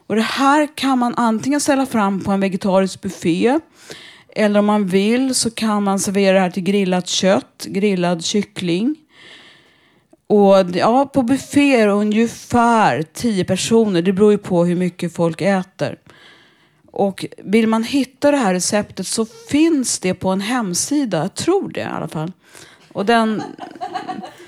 [0.06, 3.58] Och det här kan man antingen ställa fram på en vegetarisk buffé.
[4.36, 8.96] Eller om man vill så kan man servera det här till grillat kött, grillad kyckling.
[10.32, 14.02] Och ja, på bufféer ungefär tio personer.
[14.02, 15.98] Det beror ju på hur mycket folk äter.
[16.92, 21.18] Och vill man hitta det här receptet så finns det på en hemsida.
[21.18, 22.32] Jag tror det i alla fall.
[22.92, 23.42] Och den,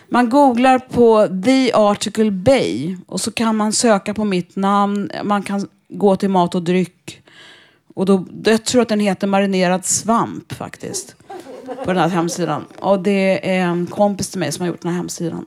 [0.09, 5.11] man googlar på The Article Bay och så kan man söka på mitt namn.
[5.25, 7.23] Man kan gå till mat och dryck.
[7.95, 11.17] Och då, jag tror att den heter Marinerad svamp faktiskt.
[11.85, 12.65] På den här hemsidan.
[12.79, 15.47] Och det är en kompis till mig som har gjort den här hemsidan.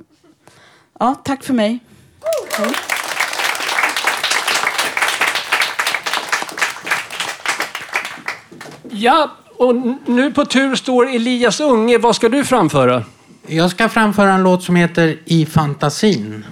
[1.00, 1.80] Ja, tack för mig.
[2.58, 2.74] Hej.
[8.90, 9.76] Ja, och
[10.06, 11.98] nu på tur står Elias Unge.
[11.98, 13.04] Vad ska du framföra?
[13.48, 16.46] Jag ska framföra en låt som heter I fantasin.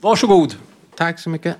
[0.00, 0.54] Varsågod.
[0.96, 1.56] Tack så mycket.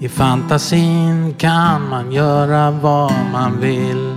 [0.00, 4.16] I fantasin kan man göra vad man vill.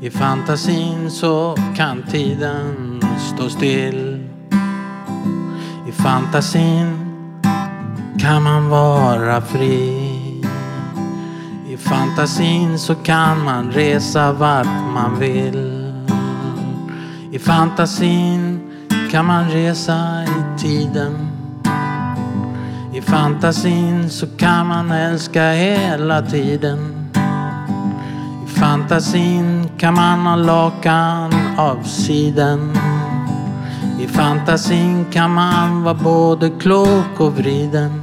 [0.00, 4.24] I fantasin så kan tiden stå still.
[5.88, 6.96] I fantasin
[8.18, 10.44] kan man vara fri.
[11.68, 15.92] I fantasin så kan man resa vart man vill.
[17.32, 18.60] I fantasin
[19.10, 21.23] kan man resa i tiden.
[23.04, 27.10] I fantasin så kan man älska hela tiden.
[28.46, 32.78] I fantasin kan man ha lakan av siden.
[34.00, 38.02] I fantasin kan man vara både klok och vriden.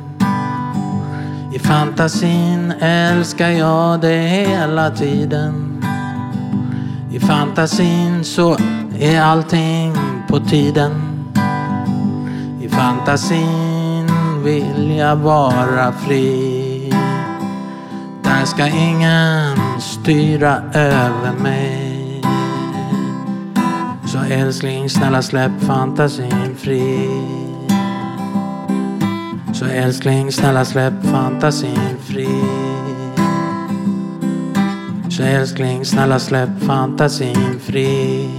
[1.53, 5.83] I fantasin älskar jag det hela tiden.
[7.11, 8.57] I fantasin så
[8.99, 9.93] är allting
[10.27, 10.91] på tiden.
[12.61, 13.80] I fantasin
[14.43, 16.93] vill jag vara fri.
[18.23, 22.21] Där ska ingen styra över mig.
[24.05, 27.09] Så älskling, snälla släpp fantasin fri.
[29.53, 32.27] Så älskling, snälla släpp fantasin fri.
[35.09, 38.29] Så älskling, snälla släpp fantasin fri.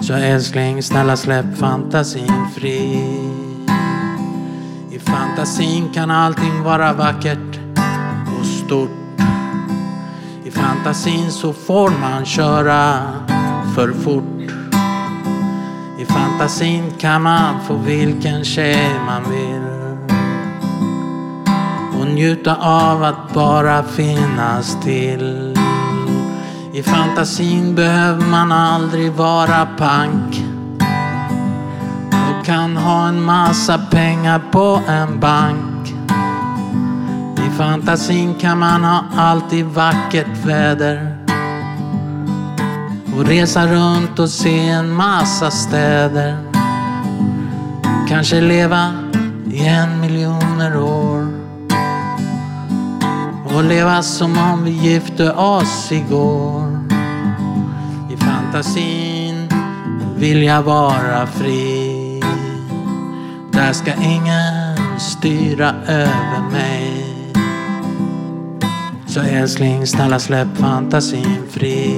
[0.00, 3.19] Så älskling, snälla släpp fantasin fri.
[5.40, 7.60] I fantasin kan allting vara vackert
[8.38, 8.90] och stort.
[10.44, 12.98] I fantasin så får man köra
[13.74, 14.52] för fort.
[15.98, 19.96] I fantasin kan man få vilken tjej man vill.
[22.00, 25.56] Och njuta av att bara finnas till.
[26.72, 30.29] I fantasin behöver man aldrig vara pank.
[32.50, 35.94] Kan ha en massa pengar på en bank.
[37.38, 41.16] I fantasin kan man ha alltid vackert väder.
[43.16, 46.36] Och resa runt och se en massa städer.
[48.08, 48.92] Kanske leva
[49.52, 51.28] i en miljoner år.
[53.54, 56.88] Och leva som om vi gifte oss igår.
[58.10, 59.48] I fantasin
[60.16, 61.89] vill jag vara fri.
[63.70, 67.04] Här ska ingen styra över mig.
[69.06, 71.96] Så älskling, snälla släpp fantasin fri.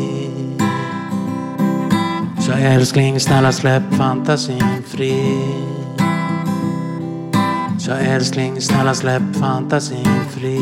[2.40, 5.14] Så älskling, snälla släpp fantasin fri.
[7.78, 10.60] Så älskling, snälla släpp fantasin fri.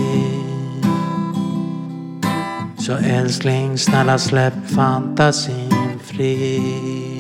[2.79, 7.20] Så älskling, snälla släpp fantasin fri.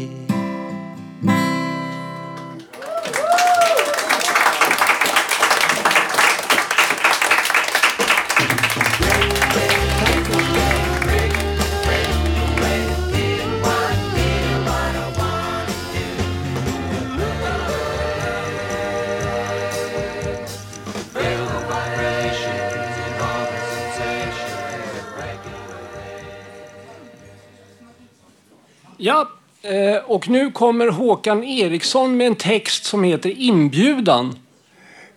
[30.11, 34.39] Och nu kommer Håkan Eriksson med en text som heter Inbjudan.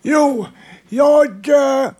[0.01, 0.45] Jo,
[0.89, 1.91] jag eh,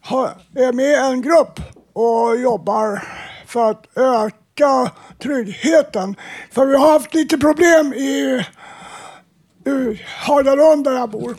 [0.00, 1.60] har, är med i en grupp
[1.92, 3.02] och jobbar
[3.46, 6.16] för att öka tryggheten.
[6.52, 8.44] För vi har haft lite problem i,
[9.66, 11.36] i Hagalund där jag bor.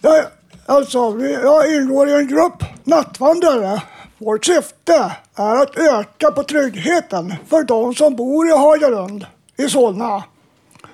[0.00, 0.24] Jag,
[0.66, 0.98] alltså,
[1.42, 3.82] jag ingår i en grupp nattvandrare.
[4.18, 9.26] Vårt syfte är att öka på tryggheten för de som bor i Hagalund
[9.56, 10.24] i Solna.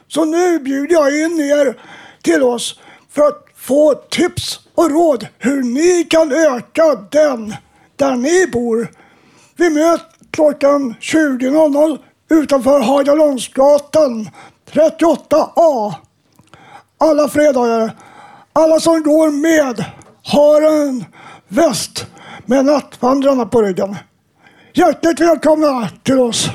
[0.08, 1.80] Så nu bjuder jag in er
[2.22, 7.54] till oss för att få tips och råd hur ni kan öka den
[7.96, 8.88] där ni bor.
[9.56, 11.98] Vi möts klockan 20.00
[12.30, 14.28] utanför Hagalundsgatan
[14.72, 15.94] 38A.
[16.98, 17.96] Alla fredagar.
[18.52, 19.84] Alla som går med
[20.22, 21.04] har en
[21.48, 22.06] väst
[22.46, 23.96] med nattvandrarna på ryggen.
[24.72, 26.50] Hjärtligt välkomna till oss.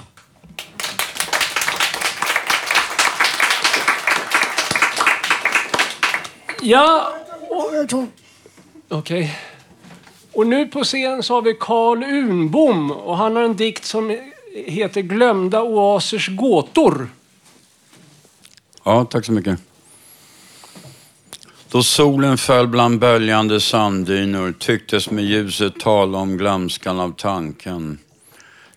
[6.62, 7.14] Ja,
[8.90, 9.40] okej.
[10.34, 14.18] Och nu på scen så har vi Karl Unbom och han har en dikt som
[14.66, 17.10] heter Glömda oasers gåtor.
[18.84, 19.60] Ja, tack så mycket.
[21.72, 28.00] Då solen föll bland böljande sanddynor tycktes med ljuset tala om glömskan av tanken.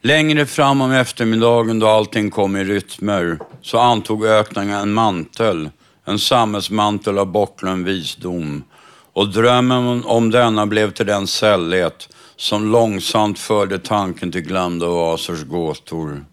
[0.00, 5.70] Längre fram om eftermiddagen då allting kom i rytmer så antog öknen en mantel,
[6.10, 8.64] en sammetsmantel av bortglömd visdom.
[9.12, 15.44] Och drömmen om denna blev till den sällhet som långsamt förde tanken till glömda oasers
[15.44, 16.24] gåtor.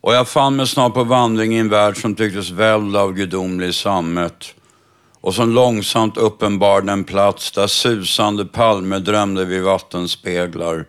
[0.00, 3.74] Och jag fann mig snart på vandring i en värld som tycktes välld av gudomlig
[3.74, 4.54] sammet
[5.20, 10.86] och som långsamt uppenbarade en plats där susande palmer drömde vid vattenspeglar,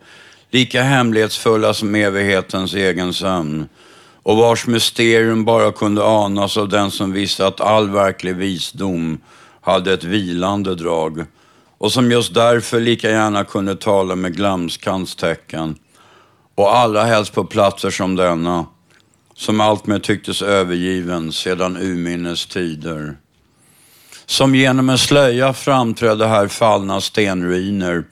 [0.49, 3.67] lika hemlighetsfulla som evighetens egen sömn
[4.23, 9.17] och vars mysterium bara kunde anas av den som visste att all verklig visdom
[9.61, 11.25] hade ett vilande drag
[11.81, 15.75] och som just därför lika gärna kunde tala med glömskans tecken.
[16.55, 18.65] Och allra helst på platser som denna,
[19.35, 23.17] som alltmer tycktes övergiven sedan urminnes tider.
[24.25, 28.03] Som genom en slöja framträdde här fallna stenruiner.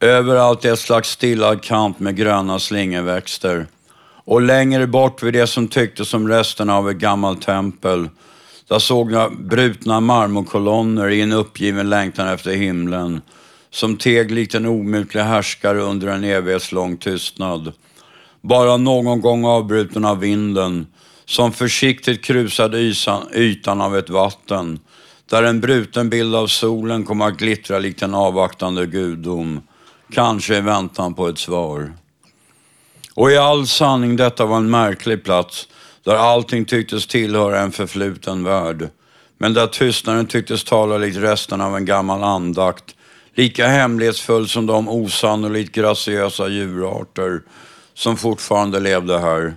[0.00, 3.66] Överallt ett slags stillad kant med gröna slingerväxter.
[4.24, 8.08] Och längre bort vid det som tycktes som resterna av ett gammalt tempel,
[8.68, 13.20] där såg jag brutna marmorkolonner i en uppgiven längtan efter himlen,
[13.70, 17.72] som teg likt en omutlig härskare under en evighetslång tystnad.
[18.40, 20.86] Bara någon gång avbruten av vinden,
[21.24, 24.78] som försiktigt krusade ysan, ytan av ett vatten,
[25.30, 29.60] där en bruten bild av solen kom att glittra likt en avvaktande gudom.
[30.12, 31.92] Kanske i väntan på ett svar.
[33.14, 35.68] Och i all sanning, detta var en märklig plats
[36.04, 38.88] där allting tycktes tillhöra en förfluten värld.
[39.38, 42.94] Men där tystnaden tycktes tala likt resten av en gammal andakt.
[43.34, 47.40] Lika hemlighetsfull som de osannolikt graciösa djurarter
[47.94, 49.56] som fortfarande levde här.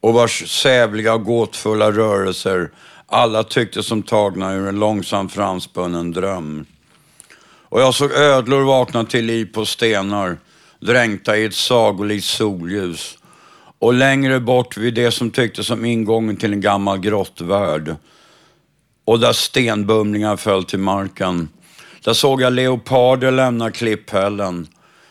[0.00, 2.70] Och vars sävliga och gåtfulla rörelser
[3.06, 6.66] alla tycktes som tagna ur en långsamt framspunnen dröm.
[7.68, 10.38] Och jag såg ödlor vakna till liv på stenar,
[10.80, 13.18] dränkta i ett sagolikt solljus.
[13.78, 17.96] Och längre bort vid det som tycktes som ingången till en gammal grottvärld.
[19.04, 21.48] Och där stenbumlingar föll till marken.
[22.04, 24.66] Där såg jag leoparder lämna klipphällen.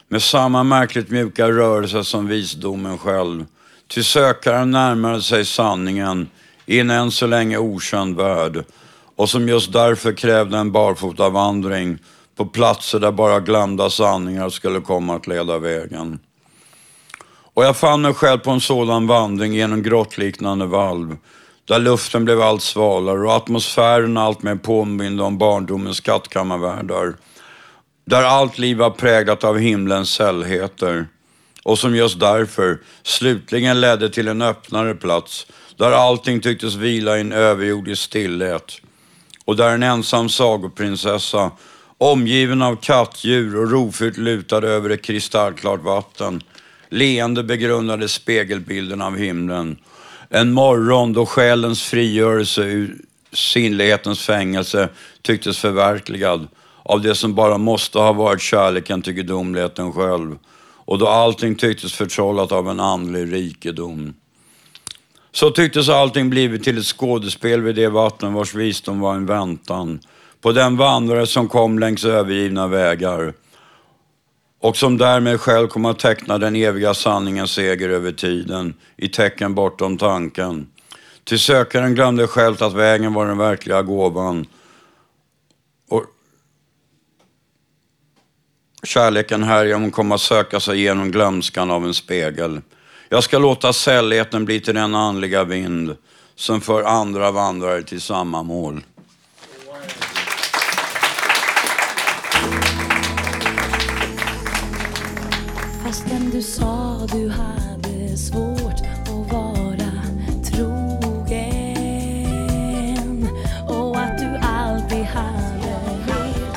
[0.08, 3.46] Med samma märkligt mjuka rörelse som visdomen själv.
[3.88, 6.30] Till sökaren närmade sig sanningen
[6.66, 8.64] i en än så länge okänd värld.
[9.16, 11.98] Och som just därför krävde en barfotavandring
[12.36, 16.20] på platser där bara glömda sanningar skulle komma att leda vägen.
[17.54, 21.18] Och jag fann mig själv på en sådan vandring genom grottliknande valv,
[21.66, 27.16] där luften blev allt svalare och atmosfären allt mer påminde om barndomens skattkammarvärldar.
[28.06, 31.08] Där allt liv var präglat av himlens sällheter
[31.64, 37.22] och som just därför slutligen ledde till en öppnare plats där allting tycktes vila i
[37.22, 38.82] en överjordisk stillhet
[39.46, 41.52] och där en ensam sagoprinsessa
[41.98, 46.42] omgiven av kattdjur och rovfyllt lutade över ett kristallklart vatten
[46.90, 49.78] leende begrundade spegelbilden av himlen.
[50.30, 52.98] En morgon då själens frigörelse ur
[53.34, 54.90] sinnlighetens fängelse
[55.22, 56.48] tycktes förverkligad
[56.84, 60.38] av det som bara måste ha varit kärleken till gudomligheten själv
[60.86, 64.14] och då allting tycktes förtrollat av en andlig rikedom.
[65.32, 70.00] Så tycktes allting blivit till ett skådespel vid det vatten vars visdom var en väntan
[70.42, 73.34] på den vandrare som kom längs övergivna vägar
[74.60, 79.56] och som därmed själv kom att teckna den eviga sanningens seger över tiden i tecken
[79.56, 80.68] bortom tanken.
[81.24, 84.46] Till sökaren glömde själv att vägen var den verkliga gåvan
[85.90, 86.04] och
[88.84, 92.62] kärleken härigenom kom att söka sig genom glömskan av en spegel.
[93.10, 95.96] Jag ska låta sällheten bli till den andliga vind
[96.36, 98.84] som för andra vandrare till samma mål.
[106.36, 109.92] Du sa du hade svårt att vara
[110.44, 111.70] trogen
[113.68, 116.56] och att du alltid hade rätt.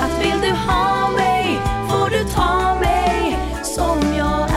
[0.00, 1.58] Att vill du ha mig
[1.88, 4.54] får du ta mig som jag är.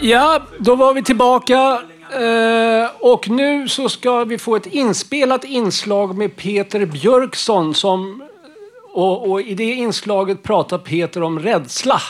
[0.00, 1.80] Ja, då var vi tillbaka.
[2.12, 7.74] Eh, och nu så ska vi få ett inspelat inslag med Peter Björksson.
[7.74, 8.22] Som,
[8.92, 12.00] och, och i det inslaget pratar Peter om rädsla.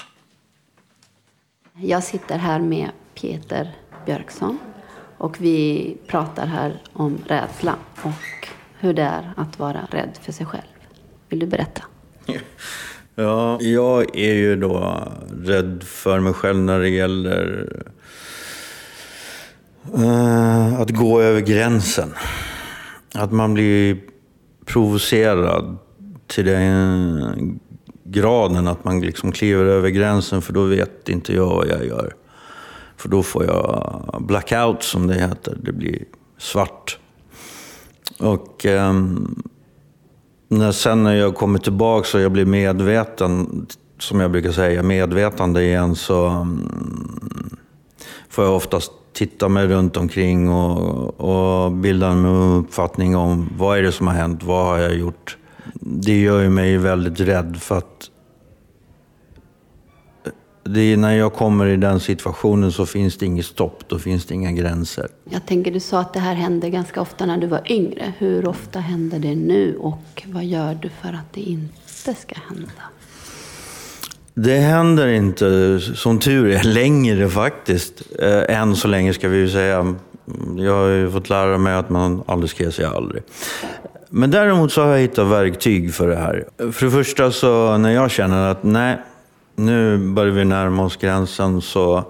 [1.75, 3.75] Jag sitter här med Peter
[4.07, 4.59] Björksson
[5.19, 8.49] och vi pratar här om rädsla och
[8.79, 10.63] hur det är att vara rädd för sig själv.
[11.29, 11.83] Vill du berätta?
[13.15, 15.03] Ja, jag är ju då
[15.45, 17.67] rädd för mig själv när det gäller
[19.95, 22.15] Eh, att gå över gränsen.
[23.15, 24.01] Att man blir
[24.67, 25.79] provocerad
[26.27, 27.61] till den
[28.05, 32.15] graden att man liksom kliver över gränsen för då vet inte jag vad jag gör.
[32.97, 35.59] För då får jag blackout som det heter.
[35.63, 36.05] Det blir
[36.39, 36.99] svart.
[38.19, 39.43] Och ehm,
[40.49, 43.67] när, sen när jag kommer tillbaka och jag blir medveten,
[43.99, 47.59] som jag brukar säga, medvetande igen, så um,
[48.29, 53.79] får jag oftast titta mig runt omkring och, och bilda mig en uppfattning om vad
[53.79, 55.37] är det som har hänt, vad har jag gjort.
[55.81, 58.11] Det gör ju mig väldigt rädd för att
[60.65, 64.27] det är när jag kommer i den situationen så finns det inget stopp, då finns
[64.27, 65.09] det inga gränser.
[65.25, 68.13] Jag tänker, du sa att det här hände ganska ofta när du var yngre.
[68.19, 72.83] Hur ofta händer det nu och vad gör du för att det inte ska hända?
[74.43, 78.03] Det händer inte, som tur är, längre faktiskt.
[78.19, 79.95] Eh, än så länge ska vi ju säga.
[80.57, 83.23] Jag har ju fått lära mig att man aldrig ska säga aldrig.
[84.11, 86.45] Men däremot så har jag hittat verktyg för det här.
[86.73, 88.99] För det första så när jag känner att nej,
[89.57, 92.05] nu börjar vi närma oss gränsen så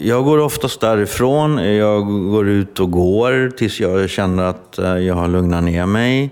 [0.00, 1.76] jag går oftast därifrån.
[1.76, 6.30] Jag går ut och går tills jag känner att eh, jag har lugnat ner mig.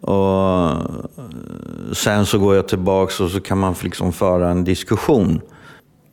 [0.00, 0.78] Och eh,
[1.92, 5.40] sen så går jag tillbaka och så kan man liksom föra en diskussion.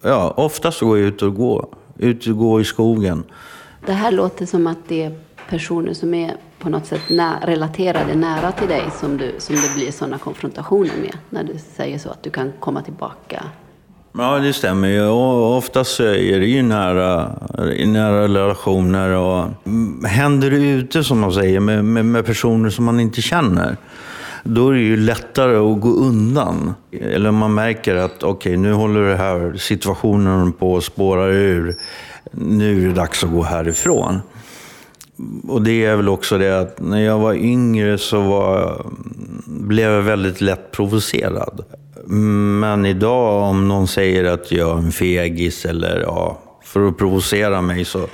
[0.01, 1.67] Ja, oftast så går jag ut och går.
[1.97, 3.23] Ut och går i skogen.
[3.85, 5.19] Det här låter som att det är
[5.49, 9.75] personer som är på något sätt nä- relaterade nära till dig som, du, som det
[9.75, 11.17] blir sådana konfrontationer med.
[11.29, 13.43] När du säger så att du kan komma tillbaka.
[14.19, 15.03] Ja, det stämmer ju.
[15.03, 17.31] Och oftast är det ju nära,
[17.75, 19.09] i nära relationer.
[19.09, 19.45] Och
[20.07, 23.77] händer det ute, som man säger, med, med, med personer som man inte känner,
[24.43, 26.73] då är det ju lättare att gå undan.
[26.91, 31.75] Eller om man märker att okej, nu håller det här situationen på att spåra ur.
[32.31, 34.21] Nu är det dags att gå härifrån.
[35.47, 38.85] Och det är väl också det att när jag var yngre så var,
[39.45, 41.63] blev jag väldigt lätt provocerad.
[42.59, 47.61] Men idag om någon säger att jag är en fegis eller ja, för att provocera
[47.61, 48.07] mig så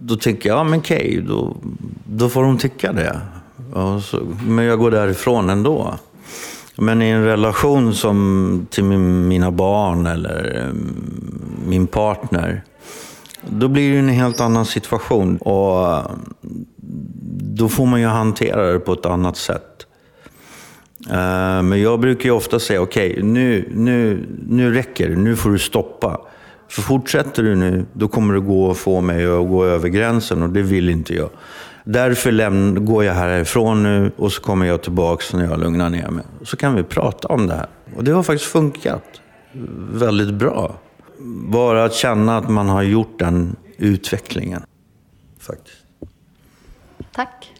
[0.00, 1.56] då tänker jag, ja men okej, då,
[2.04, 3.20] då får de tycka det.
[4.02, 5.94] Så, men jag går därifrån ändå.
[6.76, 10.94] Men i en relation som till min, mina barn eller mm,
[11.66, 12.62] min partner,
[13.46, 15.36] då blir det en helt annan situation.
[15.36, 16.10] Och eh,
[17.40, 19.86] då får man ju hantera det på ett annat sätt.
[21.10, 25.16] Eh, men jag brukar ju ofta säga, okej, nu, nu, nu räcker det.
[25.16, 26.20] Nu får du stoppa.
[26.68, 30.42] För fortsätter du nu, då kommer det gå att få mig att gå över gränsen
[30.42, 31.30] och det vill inte jag.
[31.84, 36.24] Därför går jag härifrån nu och så kommer jag tillbaka när jag lugnar ner mig.
[36.42, 37.66] Så kan vi prata om det här.
[37.96, 39.04] Och det har faktiskt funkat
[39.92, 40.74] väldigt bra.
[41.50, 44.62] Bara att känna att man har gjort den utvecklingen.
[45.40, 45.76] Faktiskt.
[47.12, 47.52] Tack.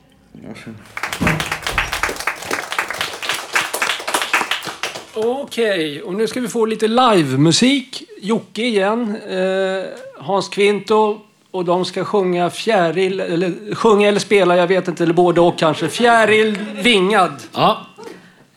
[5.14, 8.02] Okej, och nu ska vi få lite livemusik.
[8.20, 9.84] Jocke igen, eh,
[10.18, 15.14] Hans Kvinto och de ska sjunga fjäril, eller sjunga eller spela, jag vet inte, eller
[15.14, 15.88] både och kanske.
[15.88, 17.32] Fjäril vingad.
[17.54, 17.86] Ja.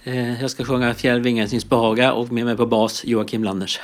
[0.03, 3.79] Eh, Jag ska sjunga Fjällvingar syns behaga och med mig på bas Joakim Landers.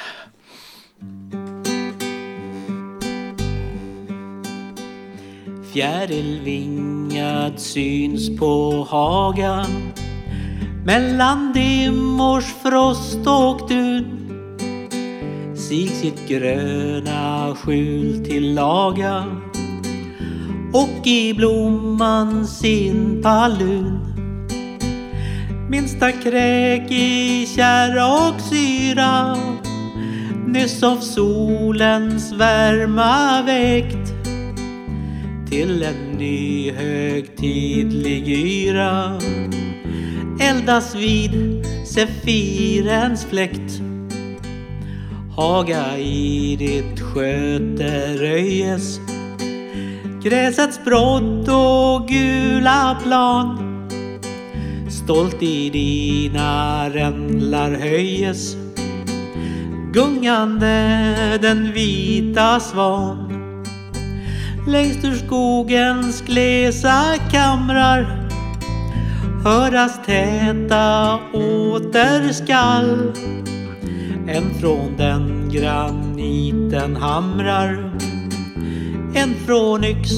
[5.77, 9.93] Fjärilvingad syns på hagan
[10.85, 14.05] mellan dimmors frost och dun
[15.55, 19.25] sig sitt gröna skjul tillaga
[20.73, 23.99] och i blomman sin palun
[25.69, 29.37] minsta kräk i kärra och syra.
[30.47, 34.06] Nyss av solens värma väckt
[35.49, 39.19] till en ny högtidlig yra.
[40.39, 43.81] Eldas vid Sefirens fläkt.
[45.35, 48.99] Haga i ditt sköte röjes.
[50.23, 53.63] Gräsets brott och gula plan.
[54.89, 58.55] Stolt i dina rändlar höjes.
[59.93, 63.26] Gungande den vita svan.
[64.67, 68.29] Längst ur skogens glesa kamrar.
[69.43, 73.13] Höras täta återskall
[74.27, 77.99] En från den graniten hamrar.
[79.15, 80.09] En från yx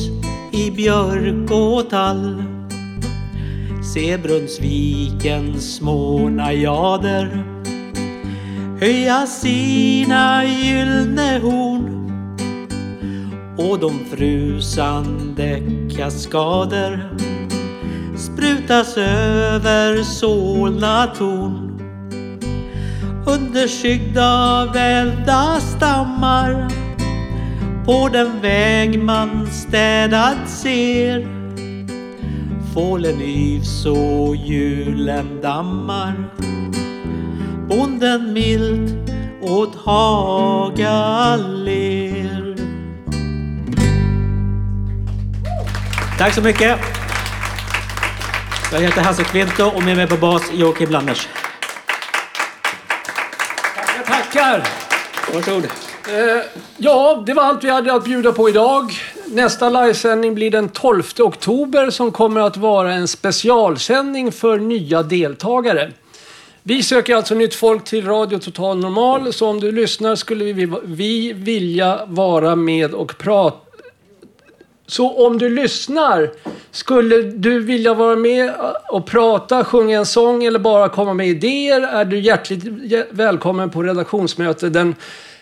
[0.52, 2.44] i björk och tall.
[3.94, 7.44] Se Brunnsvikens små najader
[8.80, 11.89] höja sina gyllne horn
[13.60, 15.62] och de frusande
[15.98, 17.10] kaskader
[18.18, 21.82] sprutas över Solna torn.
[23.28, 26.70] Underskyggd av välda stammar
[27.86, 31.28] på den väg man städat ser.
[32.74, 36.14] Fålen yvs och julen dammar.
[37.70, 42.29] Bonden milt åt Haga ler.
[46.20, 46.80] Tack så mycket.
[48.72, 51.28] Jag heter Hasse Kvinto och med mig på bas Joakim Landers.
[54.06, 54.64] Tackar!
[55.34, 55.64] Varsågod.
[55.64, 56.44] Eh,
[56.78, 58.94] ja, det var allt vi hade att bjuda på idag.
[59.28, 65.92] Nästa livesändning blir den 12 oktober som kommer att vara en specialsändning för nya deltagare.
[66.64, 70.74] Vi söker alltså nytt folk till Radio Total Normal, så om du lyssnar skulle vi,
[70.84, 73.69] vi vilja vara med och prata
[74.92, 76.32] så om du lyssnar,
[76.72, 78.54] skulle du vilja vara med
[78.90, 82.64] och prata, sjunga en sång eller bara komma med idéer är du hjärtligt
[83.10, 84.96] välkommen på redaktionsmöte den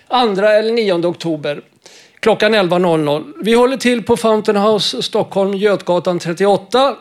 [0.09, 1.61] 2 eller 9 oktober
[2.19, 3.33] klockan 11.00.
[3.41, 6.95] Vi håller till på Fountain House, Stockholm, Götgatan 38.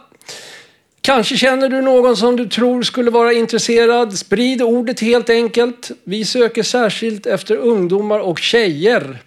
[1.01, 4.18] Kanske känner du någon som du tror skulle vara intresserad.
[4.18, 5.90] Sprid ordet helt enkelt.
[6.05, 9.18] Vi söker särskilt efter ungdomar och tjejer.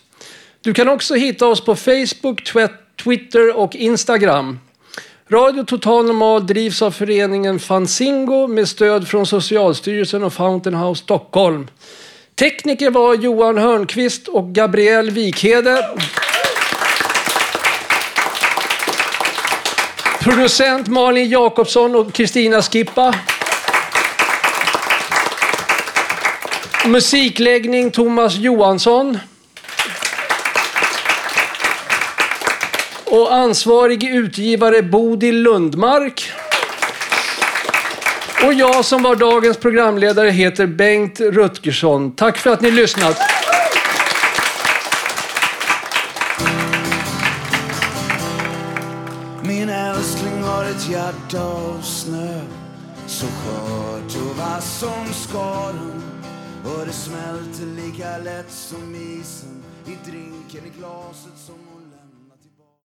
[0.61, 2.53] Du kan också hitta oss på Facebook,
[3.05, 4.59] Twitter och Instagram.
[5.28, 11.68] Radio Total Normal drivs av föreningen Fanzingo med stöd från Socialstyrelsen och Fountain House Stockholm.
[12.34, 15.84] Tekniker var Johan Hörnqvist och Gabriel Wikhede.
[20.27, 23.14] Producent Malin Jakobsson och Kristina Skippa.
[26.87, 29.18] Musikläggning Thomas Johansson.
[33.05, 36.31] Och ansvarig utgivare Bodil Lundmark.
[38.45, 42.12] Och jag som var dagens programledare heter Bengt Rutgersson.
[42.16, 43.36] Tack för att ni lyssnat.
[51.29, 52.41] Ett av snö
[53.07, 56.03] Så skört och vass som skaren.
[56.64, 59.26] Och det smälter lika lätt som is.